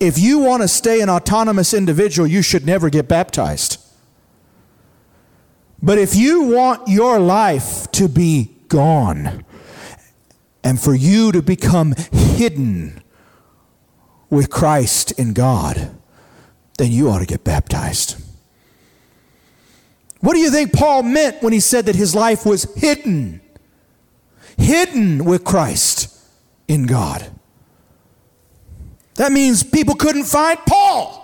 [0.00, 3.83] If you want to stay an autonomous individual, you should never get baptized.
[5.84, 9.44] But if you want your life to be gone
[10.62, 13.02] and for you to become hidden
[14.30, 15.94] with Christ in God,
[16.78, 18.16] then you ought to get baptized.
[20.20, 23.42] What do you think Paul meant when he said that his life was hidden?
[24.56, 26.18] Hidden with Christ
[26.66, 27.30] in God.
[29.16, 31.20] That means people couldn't find Paul.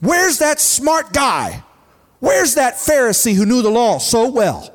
[0.00, 1.64] Where's that smart guy?
[2.20, 4.72] Where's that Pharisee who knew the law so well?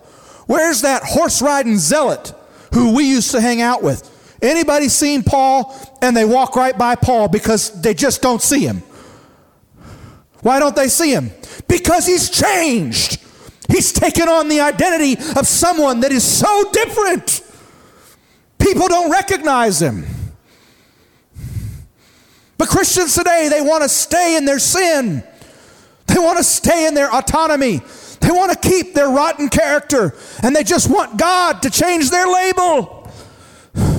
[0.47, 2.33] Where's that horse riding zealot
[2.73, 4.11] who we used to hang out with?
[4.41, 8.83] Anybody seen Paul and they walk right by Paul because they just don't see him?
[10.41, 11.31] Why don't they see him?
[11.67, 13.19] Because he's changed.
[13.69, 17.41] He's taken on the identity of someone that is so different.
[18.59, 20.05] People don't recognize him.
[22.57, 25.23] But Christians today, they want to stay in their sin.
[26.07, 27.81] They want to stay in their autonomy.
[28.19, 30.15] They want to keep their rotten character.
[30.43, 33.11] And they just want God to change their label.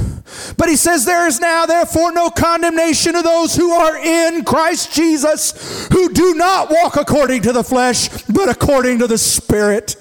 [0.58, 4.92] But he says, There is now, therefore, no condemnation to those who are in Christ
[4.92, 9.96] Jesus, who do not walk according to the flesh, but according to the Spirit.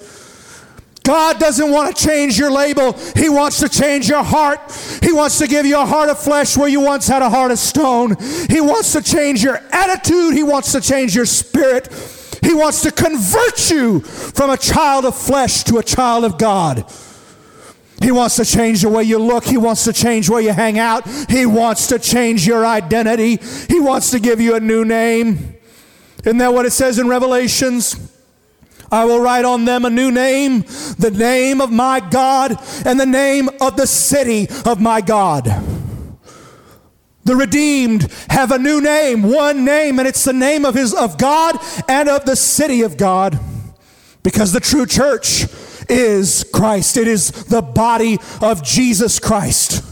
[1.06, 2.92] God doesn't want to change your label.
[3.14, 4.58] He wants to change your heart.
[5.00, 7.52] He wants to give you a heart of flesh where you once had a heart
[7.52, 8.16] of stone.
[8.50, 10.34] He wants to change your attitude.
[10.34, 11.88] He wants to change your spirit.
[12.42, 16.84] He wants to convert you from a child of flesh to a child of God.
[18.02, 19.44] He wants to change the way you look.
[19.44, 21.08] He wants to change where you hang out.
[21.30, 23.38] He wants to change your identity.
[23.68, 25.54] He wants to give you a new name.
[26.24, 28.15] Isn't that what it says in Revelations?
[28.90, 30.64] I will write on them a new name,
[30.98, 35.44] the name of my God, and the name of the city of my God.
[37.24, 41.18] The redeemed have a new name, one name, and it's the name of his of
[41.18, 41.58] God
[41.88, 43.38] and of the city of God.
[44.22, 45.46] Because the true church
[45.88, 46.96] is Christ.
[46.96, 49.82] It is the body of Jesus Christ.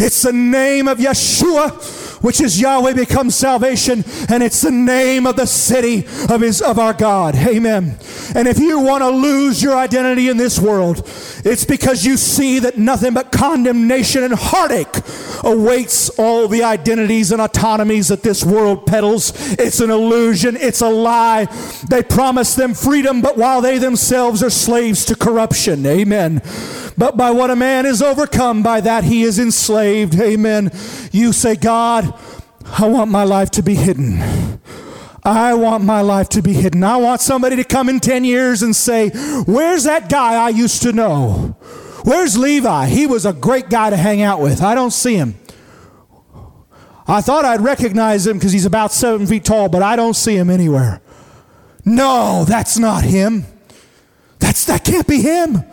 [0.00, 5.36] It's the name of Yeshua which is Yahweh becomes salvation, and it's the name of
[5.36, 7.36] the city of his of our God.
[7.36, 7.98] Amen.
[8.34, 11.06] And if you want to lose your identity in this world,
[11.44, 15.02] it's because you see that nothing but condemnation and heartache
[15.44, 19.32] awaits all the identities and autonomies that this world peddles.
[19.58, 21.44] It's an illusion, it's a lie.
[21.90, 25.84] They promise them freedom, but while they themselves are slaves to corruption.
[25.84, 26.40] Amen.
[26.96, 30.18] But by what a man is overcome, by that he is enslaved.
[30.18, 30.70] Amen.
[31.12, 32.13] You say, God,
[32.64, 34.60] I want my life to be hidden.
[35.22, 36.84] I want my life to be hidden.
[36.84, 39.10] I want somebody to come in 10 years and say,
[39.46, 41.56] Where's that guy I used to know?
[42.04, 42.86] Where's Levi?
[42.86, 44.62] He was a great guy to hang out with.
[44.62, 45.36] I don't see him.
[47.06, 50.36] I thought I'd recognize him because he's about seven feet tall, but I don't see
[50.36, 51.00] him anywhere.
[51.84, 53.46] No, that's not him.
[54.38, 55.64] That's that can't be him.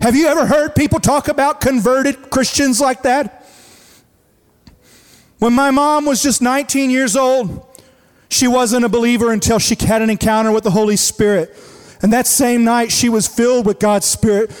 [0.00, 3.41] Have you ever heard people talk about converted Christians like that?
[5.42, 7.66] When my mom was just 19 years old,
[8.28, 11.52] she wasn't a believer until she had an encounter with the Holy Spirit.
[12.00, 14.52] And that same night, she was filled with God's Spirit,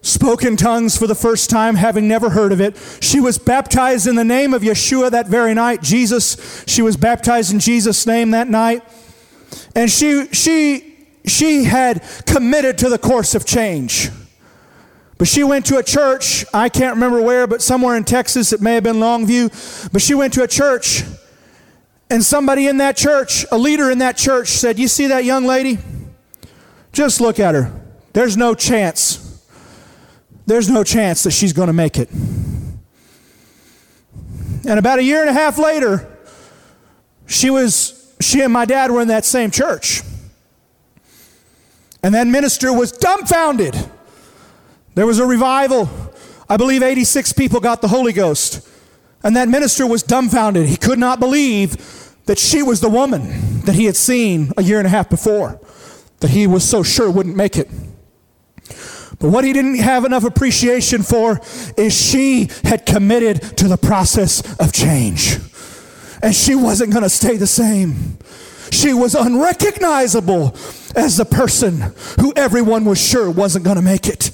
[0.00, 2.74] spoke in tongues for the first time, having never heard of it.
[3.02, 5.82] She was baptized in the name of Yeshua that very night.
[5.82, 8.82] Jesus, she was baptized in Jesus' name that night.
[9.74, 14.08] And she, she, she had committed to the course of change.
[15.20, 18.62] But she went to a church, I can't remember where, but somewhere in Texas, it
[18.62, 19.92] may have been Longview.
[19.92, 21.02] But she went to a church,
[22.08, 25.44] and somebody in that church, a leader in that church, said, You see that young
[25.44, 25.76] lady?
[26.94, 27.70] Just look at her.
[28.14, 29.44] There's no chance.
[30.46, 32.10] There's no chance that she's going to make it.
[34.66, 36.16] And about a year and a half later,
[37.26, 40.00] she was she and my dad were in that same church.
[42.02, 43.76] And that minister was dumbfounded
[45.00, 45.88] there was a revival.
[46.46, 48.68] I believe 86 people got the Holy Ghost.
[49.24, 50.66] And that minister was dumbfounded.
[50.66, 54.76] He could not believe that she was the woman that he had seen a year
[54.76, 55.58] and a half before,
[56.18, 57.70] that he was so sure wouldn't make it.
[59.18, 61.40] But what he didn't have enough appreciation for
[61.78, 65.38] is she had committed to the process of change.
[66.22, 68.18] And she wasn't going to stay the same.
[68.70, 70.54] She was unrecognizable
[70.94, 74.32] as the person who everyone was sure wasn't going to make it.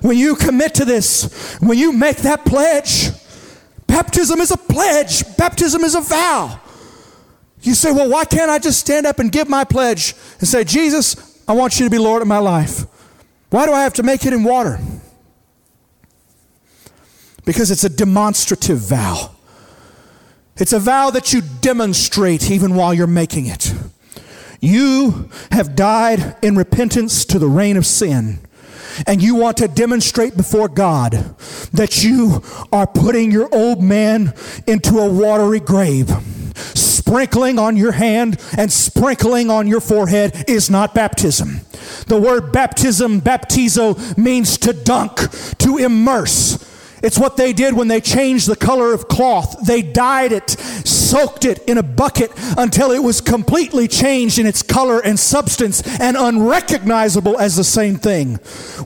[0.00, 3.10] When you commit to this, when you make that pledge,
[3.86, 6.60] baptism is a pledge, baptism is a vow.
[7.62, 10.64] You say, well, why can't I just stand up and give my pledge and say,
[10.64, 12.84] Jesus, I want you to be Lord of my life?
[13.50, 14.78] Why do I have to make it in water?
[17.46, 19.30] because it's a demonstrative vow.
[20.58, 23.72] It's a vow that you demonstrate even while you're making it.
[24.60, 28.40] You have died in repentance to the reign of sin
[29.06, 31.12] and you want to demonstrate before God
[31.72, 32.42] that you
[32.72, 34.34] are putting your old man
[34.66, 36.10] into a watery grave,
[36.54, 41.60] sprinkling on your hand and sprinkling on your forehead is not baptism.
[42.06, 45.20] The word baptism, baptizo, means to dunk,
[45.58, 46.72] to immerse.
[47.02, 49.66] It's what they did when they changed the color of cloth.
[49.66, 54.62] They dyed it, soaked it in a bucket until it was completely changed in its
[54.62, 58.36] color and substance and unrecognizable as the same thing.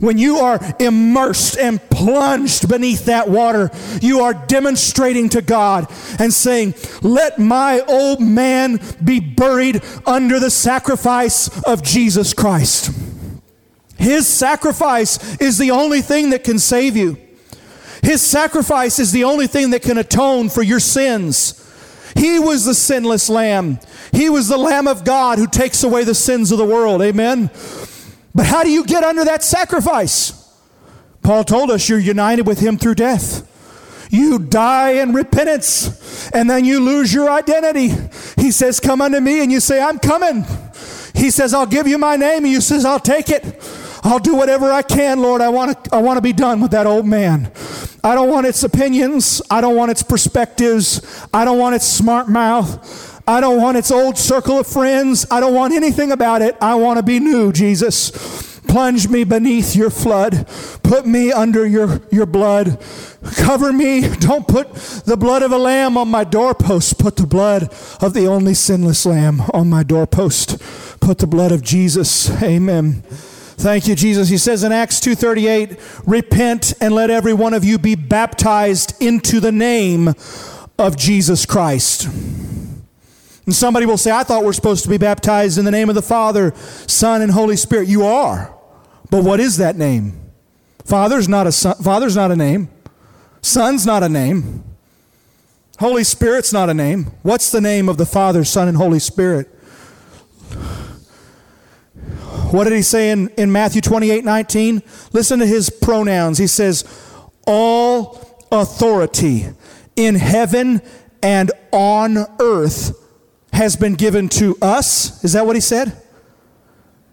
[0.00, 3.70] When you are immersed and plunged beneath that water,
[4.02, 5.86] you are demonstrating to God
[6.18, 12.90] and saying, Let my old man be buried under the sacrifice of Jesus Christ.
[13.96, 17.18] His sacrifice is the only thing that can save you.
[18.02, 21.56] His sacrifice is the only thing that can atone for your sins.
[22.16, 23.78] He was the sinless lamb.
[24.12, 27.02] He was the lamb of God who takes away the sins of the world.
[27.02, 27.50] Amen.
[28.34, 30.36] But how do you get under that sacrifice?
[31.22, 33.46] Paul told us you're united with him through death.
[34.10, 37.90] You die in repentance and then you lose your identity.
[38.36, 40.44] He says, Come unto me, and you say, I'm coming.
[41.14, 43.44] He says, I'll give you my name, and you says, I'll take it.
[44.02, 45.40] I'll do whatever I can, Lord.
[45.40, 47.52] I want to I want to be done with that old man.
[48.02, 49.42] I don't want its opinions.
[49.50, 51.26] I don't want its perspectives.
[51.34, 53.22] I don't want its smart mouth.
[53.26, 55.26] I don't want its old circle of friends.
[55.30, 56.56] I don't want anything about it.
[56.60, 58.50] I want to be new, Jesus.
[58.66, 60.46] Plunge me beneath your flood.
[60.82, 62.78] Put me under your, your blood.
[63.36, 64.08] Cover me.
[64.16, 64.72] Don't put
[65.04, 66.98] the blood of a lamb on my doorpost.
[66.98, 67.64] Put the blood
[68.00, 70.60] of the only sinless lamb on my doorpost.
[71.00, 72.30] Put the blood of Jesus.
[72.42, 73.02] Amen.
[73.60, 74.30] Thank you, Jesus.
[74.30, 79.38] He says in Acts 2.38, repent and let every one of you be baptized into
[79.38, 80.14] the name
[80.78, 82.06] of Jesus Christ.
[82.06, 85.94] And somebody will say, I thought we're supposed to be baptized in the name of
[85.94, 86.54] the Father,
[86.86, 87.86] Son, and Holy Spirit.
[87.86, 88.50] You are.
[89.10, 90.18] But what is that name?
[90.86, 92.70] Father's not a son, Father's not a name.
[93.42, 94.64] Son's not a name.
[95.78, 97.12] Holy Spirit's not a name.
[97.22, 99.54] What's the name of the Father, Son, and Holy Spirit?
[102.52, 104.82] What did he say in, in Matthew 28 19?
[105.12, 106.38] Listen to his pronouns.
[106.38, 106.84] He says,
[107.46, 109.46] All authority
[109.96, 110.82] in heaven
[111.22, 112.96] and on earth
[113.52, 115.22] has been given to us.
[115.22, 116.00] Is that what he said?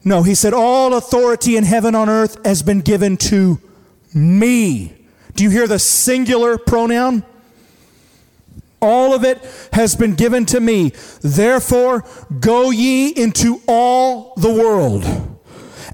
[0.03, 3.59] No, he said, All authority in heaven on earth has been given to
[4.13, 5.05] me.
[5.35, 7.23] Do you hear the singular pronoun?
[8.81, 9.39] All of it
[9.73, 10.91] has been given to me.
[11.21, 12.05] Therefore,
[12.39, 15.03] go ye into all the world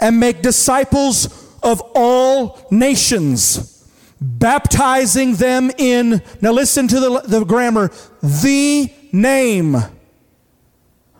[0.01, 1.25] and make disciples
[1.63, 3.88] of all nations,
[4.19, 7.89] baptizing them in, now listen to the, the grammar,
[8.21, 9.77] the name.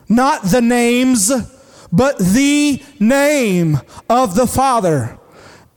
[0.10, 1.32] Not the names,
[1.94, 5.18] but the name of the Father,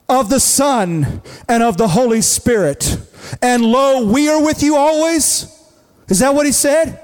[0.09, 2.99] of the Son, and of the Holy Spirit.
[3.41, 5.56] And lo, we are with you always
[6.09, 6.99] is that what he said?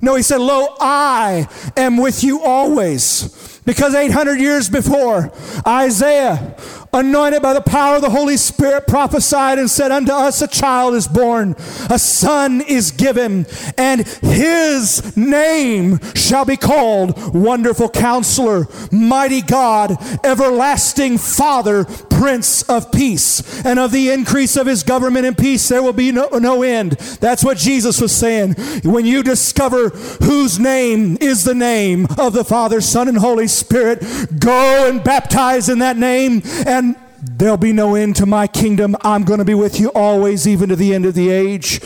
[0.00, 3.60] No, he said, Lo, I am with you always.
[3.64, 5.32] Because 800 years before,
[5.66, 6.54] Isaiah
[6.94, 10.94] anointed by the power of the Holy Spirit, prophesied and said, Unto us a child
[10.94, 11.54] is born,
[11.90, 21.18] a son is given, and his name shall be called Wonderful Counselor, Mighty God, Everlasting
[21.18, 23.64] Father, Prince of Peace.
[23.64, 26.92] And of the increase of his government and peace, there will be no, no end.
[26.92, 28.54] That's what Jesus was saying.
[28.84, 34.00] When you discover whose name is the name of the Father, Son, and Holy Spirit,
[34.38, 36.83] go and baptize in that name and
[37.26, 38.96] There'll be no end to my kingdom.
[39.00, 41.80] I'm going to be with you always, even to the end of the age.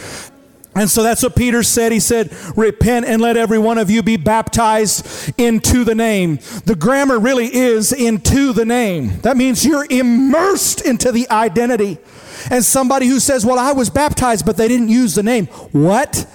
[0.74, 1.92] And so that's what Peter said.
[1.92, 6.38] He said, Repent and let every one of you be baptized into the name.
[6.64, 9.20] The grammar really is into the name.
[9.20, 11.98] That means you're immersed into the identity.
[12.50, 15.46] And somebody who says, Well, I was baptized, but they didn't use the name.
[15.72, 16.26] What?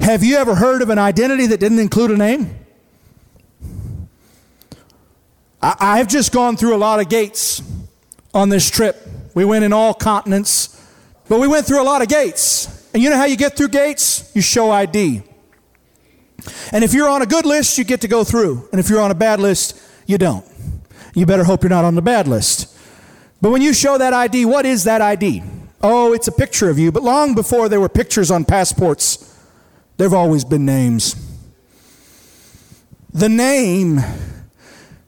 [0.00, 2.58] Have you ever heard of an identity that didn't include a name?
[5.62, 7.62] I, have just gone through a lot of gates
[8.34, 9.00] on this trip.
[9.34, 10.80] We went in all continents,
[11.28, 12.90] but we went through a lot of gates.
[12.92, 14.30] And you know how you get through gates?
[14.34, 15.22] You show ID.
[16.72, 18.68] And if you're on a good list, you get to go through.
[18.70, 20.44] And if you're on a bad list, you don't.
[21.14, 22.76] You better hope you're not on the bad list.
[23.40, 25.42] But when you show that ID, what is that ID?
[25.82, 26.90] Oh, it's a picture of you.
[26.90, 29.38] But long before there were pictures on passports,
[29.96, 31.14] there have always been names.
[33.12, 34.00] The name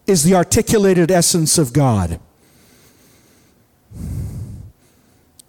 [0.07, 2.21] is the articulated essence of God.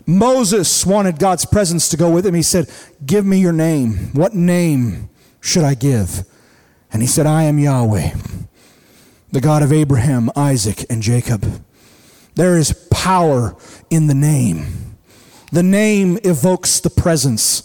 [0.07, 2.33] Moses wanted God's presence to go with him.
[2.33, 2.71] He said,
[3.05, 4.11] Give me your name.
[4.13, 5.09] What name
[5.41, 6.25] should I give?
[6.91, 8.11] And he said, I am Yahweh,
[9.31, 11.61] the God of Abraham, Isaac, and Jacob.
[12.35, 13.57] There is power
[13.89, 14.95] in the name.
[15.51, 17.63] The name evokes the presence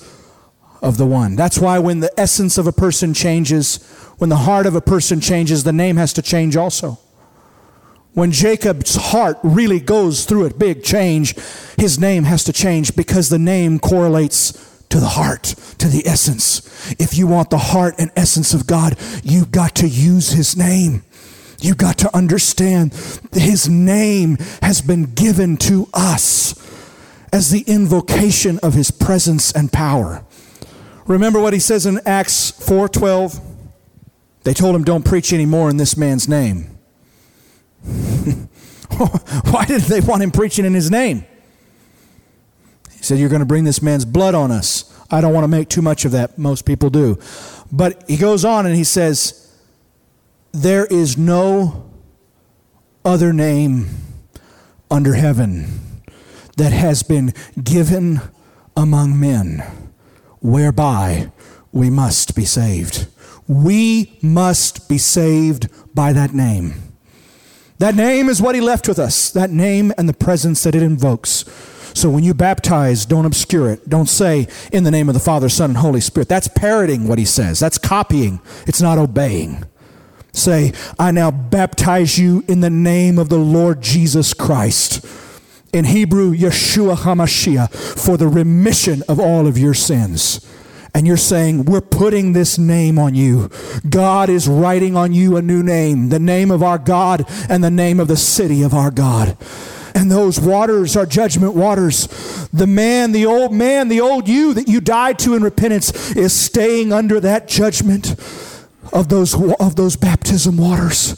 [0.82, 1.36] of the one.
[1.36, 3.76] That's why when the essence of a person changes,
[4.18, 6.98] when the heart of a person changes, the name has to change also.
[8.14, 11.34] When Jacob's heart really goes through a big change,
[11.78, 14.52] his name has to change because the name correlates
[14.90, 16.92] to the heart, to the essence.
[17.00, 21.02] If you want the heart and essence of God, you've got to use his name.
[21.58, 22.92] You've got to understand
[23.32, 26.54] his name has been given to us
[27.32, 30.22] as the invocation of his presence and power.
[31.06, 33.40] Remember what he says in Acts 4:12?
[34.42, 36.72] They told him don't preach anymore in this man's name.
[39.50, 41.24] Why did they want him preaching in his name?
[42.92, 44.88] He said, You're going to bring this man's blood on us.
[45.10, 46.38] I don't want to make too much of that.
[46.38, 47.18] Most people do.
[47.70, 49.52] But he goes on and he says,
[50.52, 51.90] There is no
[53.04, 53.88] other name
[54.90, 56.02] under heaven
[56.56, 58.20] that has been given
[58.76, 59.64] among men
[60.40, 61.32] whereby
[61.72, 63.06] we must be saved.
[63.48, 66.91] We must be saved by that name.
[67.82, 70.84] That name is what he left with us, that name and the presence that it
[70.84, 71.44] invokes.
[71.94, 73.88] So when you baptize, don't obscure it.
[73.88, 76.28] Don't say, in the name of the Father, Son, and Holy Spirit.
[76.28, 77.58] That's parroting what he says.
[77.58, 78.40] That's copying.
[78.68, 79.64] It's not obeying.
[80.32, 85.04] Say, I now baptize you in the name of the Lord Jesus Christ.
[85.72, 90.46] In Hebrew, Yeshua HaMashiach, for the remission of all of your sins
[90.94, 93.50] and you're saying, We're putting this name on you.
[93.88, 97.70] God is writing on you a new name, the name of our God and the
[97.70, 99.36] name of the city of our God.
[99.94, 102.06] And those waters are judgment waters.
[102.52, 106.32] The man, the old man, the old you that you died to in repentance is
[106.32, 108.14] staying under that judgment
[108.92, 111.14] of those, of those baptism waters.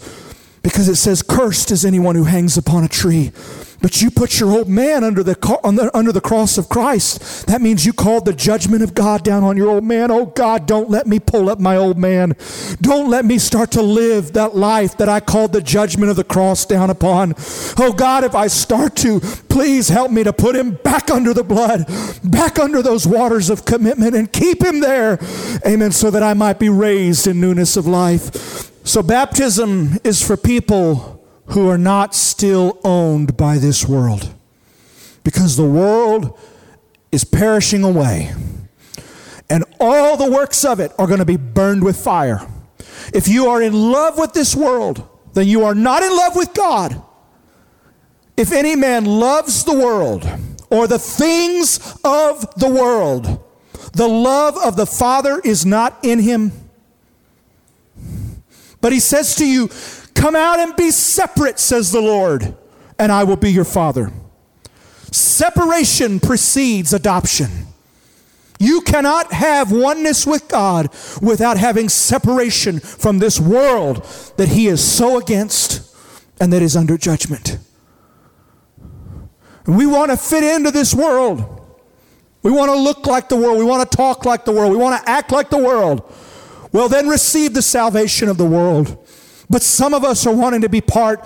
[0.62, 3.33] Because it says, Cursed is anyone who hangs upon a tree.
[3.81, 7.47] But you put your old man under the, under the cross of Christ.
[7.47, 10.11] That means you called the judgment of God down on your old man.
[10.11, 12.35] Oh God, don't let me pull up my old man.
[12.81, 16.25] Don't let me start to live that life that I called the judgment of the
[16.25, 17.35] cross down upon.
[17.79, 21.45] Oh God, if I start to, please help me to put him back under the
[21.45, 21.87] blood,
[22.25, 25.18] back under those waters of commitment and keep him there.
[25.66, 25.93] Amen.
[25.93, 28.70] So that I might be raised in newness of life.
[28.87, 31.14] So baptism is for people
[31.47, 34.34] who are not still owned by this world.
[35.22, 36.38] Because the world
[37.12, 38.32] is perishing away.
[39.51, 42.47] And all the works of it are going to be burned with fire.
[43.12, 46.55] If you are in love with this world, then you are not in love with
[46.55, 47.03] God.
[48.36, 50.26] If any man loves the world
[50.70, 53.45] or the things of the world,
[53.92, 56.53] the love of the Father is not in him.
[58.80, 59.68] But he says to you,
[60.25, 62.57] Come out and be separate, says the Lord,
[62.99, 64.11] and I will be your father.
[65.12, 67.51] Separation precedes adoption.
[68.59, 70.89] You cannot have oneness with God
[71.20, 73.97] without having separation from this world
[74.39, 75.95] that He is so against
[76.41, 77.59] and that is under judgment.
[79.66, 81.66] We want to fit into this world.
[82.43, 83.59] We want to look like the world.
[83.59, 84.72] We want to talk like the world.
[84.72, 86.11] We want to act like the world.
[86.72, 89.03] Well, then receive the salvation of the world.
[89.49, 91.20] But some of us are wanting to be part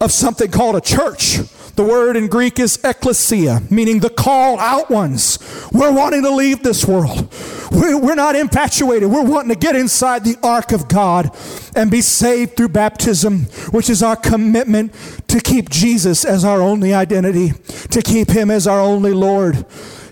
[0.00, 1.38] of something called a church.
[1.76, 5.38] The word in Greek is ekklesia, meaning the call out ones.
[5.72, 7.32] We're wanting to leave this world.
[7.70, 9.10] We're not infatuated.
[9.10, 11.34] We're wanting to get inside the ark of God
[11.76, 14.92] and be saved through baptism, which is our commitment
[15.28, 17.52] to keep Jesus as our only identity,
[17.90, 19.64] to keep Him as our only Lord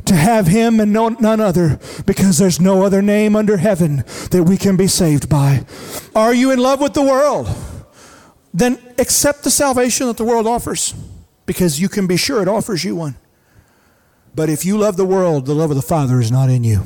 [0.09, 4.45] to have him and no, none other because there's no other name under heaven that
[4.45, 5.65] we can be saved by.
[6.15, 7.49] Are you in love with the world?
[8.53, 10.95] Then accept the salvation that the world offers
[11.47, 13.17] because you can be sure it offers you one.
[14.35, 16.83] But if you love the world, the love of the Father is not in you.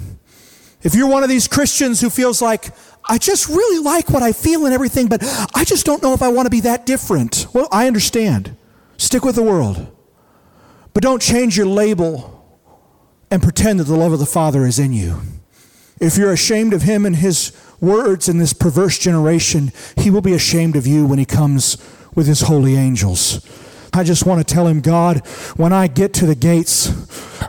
[0.82, 2.70] If you're one of these Christians who feels like,
[3.08, 5.22] I just really like what I feel and everything, but
[5.54, 7.46] I just don't know if I want to be that different.
[7.52, 8.56] Well, I understand.
[8.96, 9.86] Stick with the world.
[10.92, 12.32] But don't change your label
[13.33, 15.22] and pretend that the love of the Father is in you.
[15.99, 20.35] If you're ashamed of Him and His words in this perverse generation, He will be
[20.35, 21.78] ashamed of you when He comes
[22.14, 23.41] with His holy angels.
[23.95, 25.26] I just want to tell him, God,
[25.57, 26.90] when I get to the gates,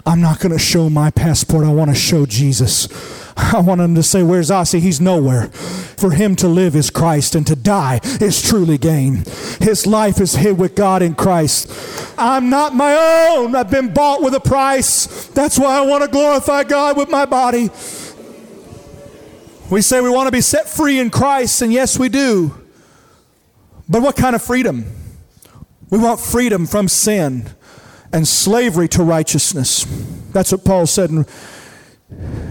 [0.06, 1.66] I'm not going to show my passport.
[1.66, 2.89] I want to show Jesus.
[3.38, 4.80] I want him to say, Where's Asi?
[4.80, 5.48] He's nowhere.
[5.48, 9.24] For him to live is Christ, and to die is truly gain.
[9.62, 11.72] His life is hid with God in Christ.
[12.18, 13.56] I'm not my own.
[13.56, 15.28] I've been bought with a price.
[15.28, 17.70] That's why I want to glorify God with my body.
[19.70, 22.54] We say we want to be set free in Christ, and yes, we do.
[23.88, 24.86] But what kind of freedom?
[25.94, 27.52] We want freedom from sin
[28.12, 29.86] and slavery to righteousness.
[30.32, 31.28] That's what Paul said in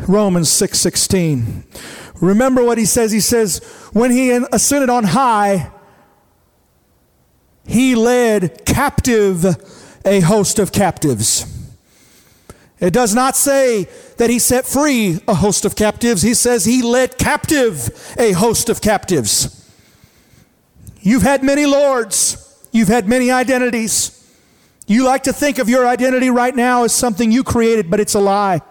[0.07, 1.65] Romans 6:16.
[1.73, 3.11] 6, Remember what he says?
[3.11, 3.59] He says,
[3.93, 5.73] when he ascended on high,
[7.67, 9.45] he led captive
[10.05, 11.45] a host of captives.
[12.79, 13.89] It does not say
[14.19, 16.23] that he set free a host of captives.
[16.23, 19.69] He says he led captive a host of captives.
[21.01, 22.51] You've had many lords.
[22.73, 24.19] You've had many identities.
[24.87, 28.15] You like to think of your identity right now as something you created, but it's
[28.15, 28.63] a lie.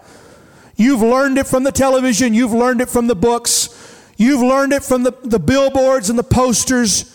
[0.76, 3.68] You've learned it from the television, you've learned it from the books,
[4.16, 7.08] you've learned it from the, the billboards and the posters.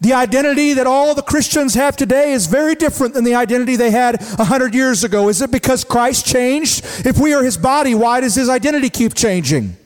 [0.00, 3.90] The identity that all the Christians have today is very different than the identity they
[3.90, 5.28] had a hundred years ago.
[5.28, 6.84] Is it because Christ changed?
[7.06, 9.76] If we are his body, why does his identity keep changing?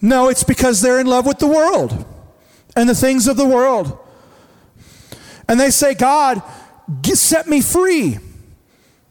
[0.00, 2.04] No, it's because they're in love with the world
[2.74, 4.03] and the things of the world.
[5.48, 6.42] And they say, God,
[7.02, 8.18] set me free.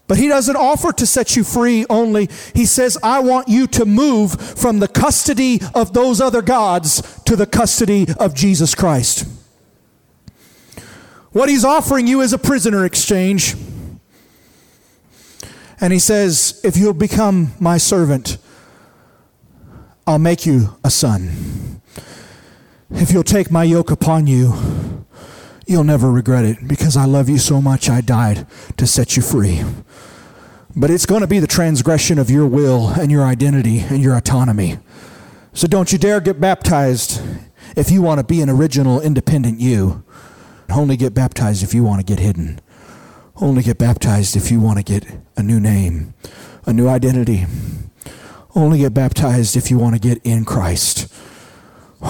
[0.08, 2.30] But he doesn't offer to set you free only.
[2.54, 7.36] He says, I want you to move from the custody of those other gods to
[7.36, 9.28] the custody of Jesus Christ.
[11.32, 13.56] What he's offering you is a prisoner exchange.
[15.82, 18.38] And he says, If you'll become my servant,
[20.06, 21.82] I'll make you a son.
[22.92, 24.54] If you'll take my yoke upon you,
[25.66, 28.48] you'll never regret it because I love you so much I died
[28.78, 29.64] to set you free.
[30.76, 34.16] But it's going to be the transgression of your will and your identity and your
[34.16, 34.80] autonomy.
[35.54, 37.22] So don't you dare get baptized
[37.76, 40.04] if you want to be an original, independent you.
[40.72, 42.60] Only get baptized if you want to get hidden.
[43.36, 45.06] Only get baptized if you want to get
[45.38, 46.14] a new name,
[46.66, 47.46] a new identity.
[48.56, 51.12] Only get baptized if you want to get in Christ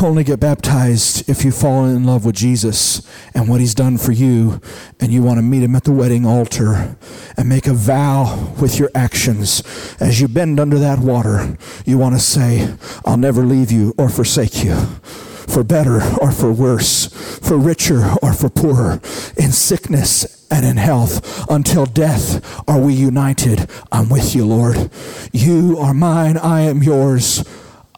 [0.02, 4.12] only get baptized if you fall in love with Jesus and what he's done for
[4.12, 4.60] you,
[5.00, 6.98] and you want to meet him at the wedding altar
[7.38, 9.62] and make a vow with your actions.
[10.00, 12.76] As you bend under that water, you want to say,
[13.06, 14.76] I'll never leave you or forsake you.
[14.76, 17.08] For better or for worse,
[17.48, 18.94] for richer or for poorer,
[19.38, 23.70] in sickness and in health, until death are we united.
[23.92, 24.90] I'm with you, Lord.
[25.32, 27.44] You are mine, I am yours.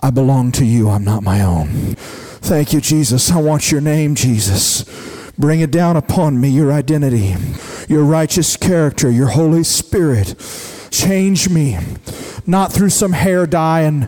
[0.06, 0.90] I belong to you.
[0.90, 1.96] I'm not my own.
[2.46, 3.32] Thank you, Jesus.
[3.32, 4.84] I want your name, Jesus.
[5.36, 7.34] Bring it down upon me, your identity,
[7.90, 10.36] your righteous character, your Holy Spirit.
[10.92, 11.80] Change me,
[12.46, 14.08] not through some hair dye and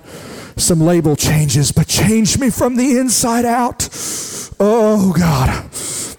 [0.59, 3.89] some label changes, but change me from the inside out.
[4.59, 5.69] Oh, God.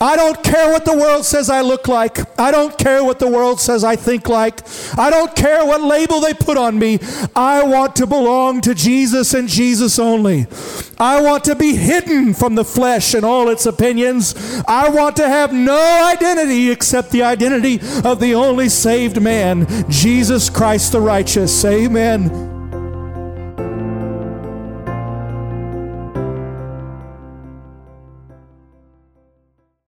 [0.01, 2.39] I don't care what the world says I look like.
[2.39, 4.61] I don't care what the world says I think like.
[4.97, 7.01] I don't care what label they put on me.
[7.35, 10.47] I want to belong to Jesus and Jesus only.
[10.99, 14.35] I want to be hidden from the flesh and all its opinions.
[14.69, 20.49] I want to have no identity except the identity of the only saved man, Jesus
[20.49, 21.65] Christ the righteous.
[21.65, 22.58] Amen.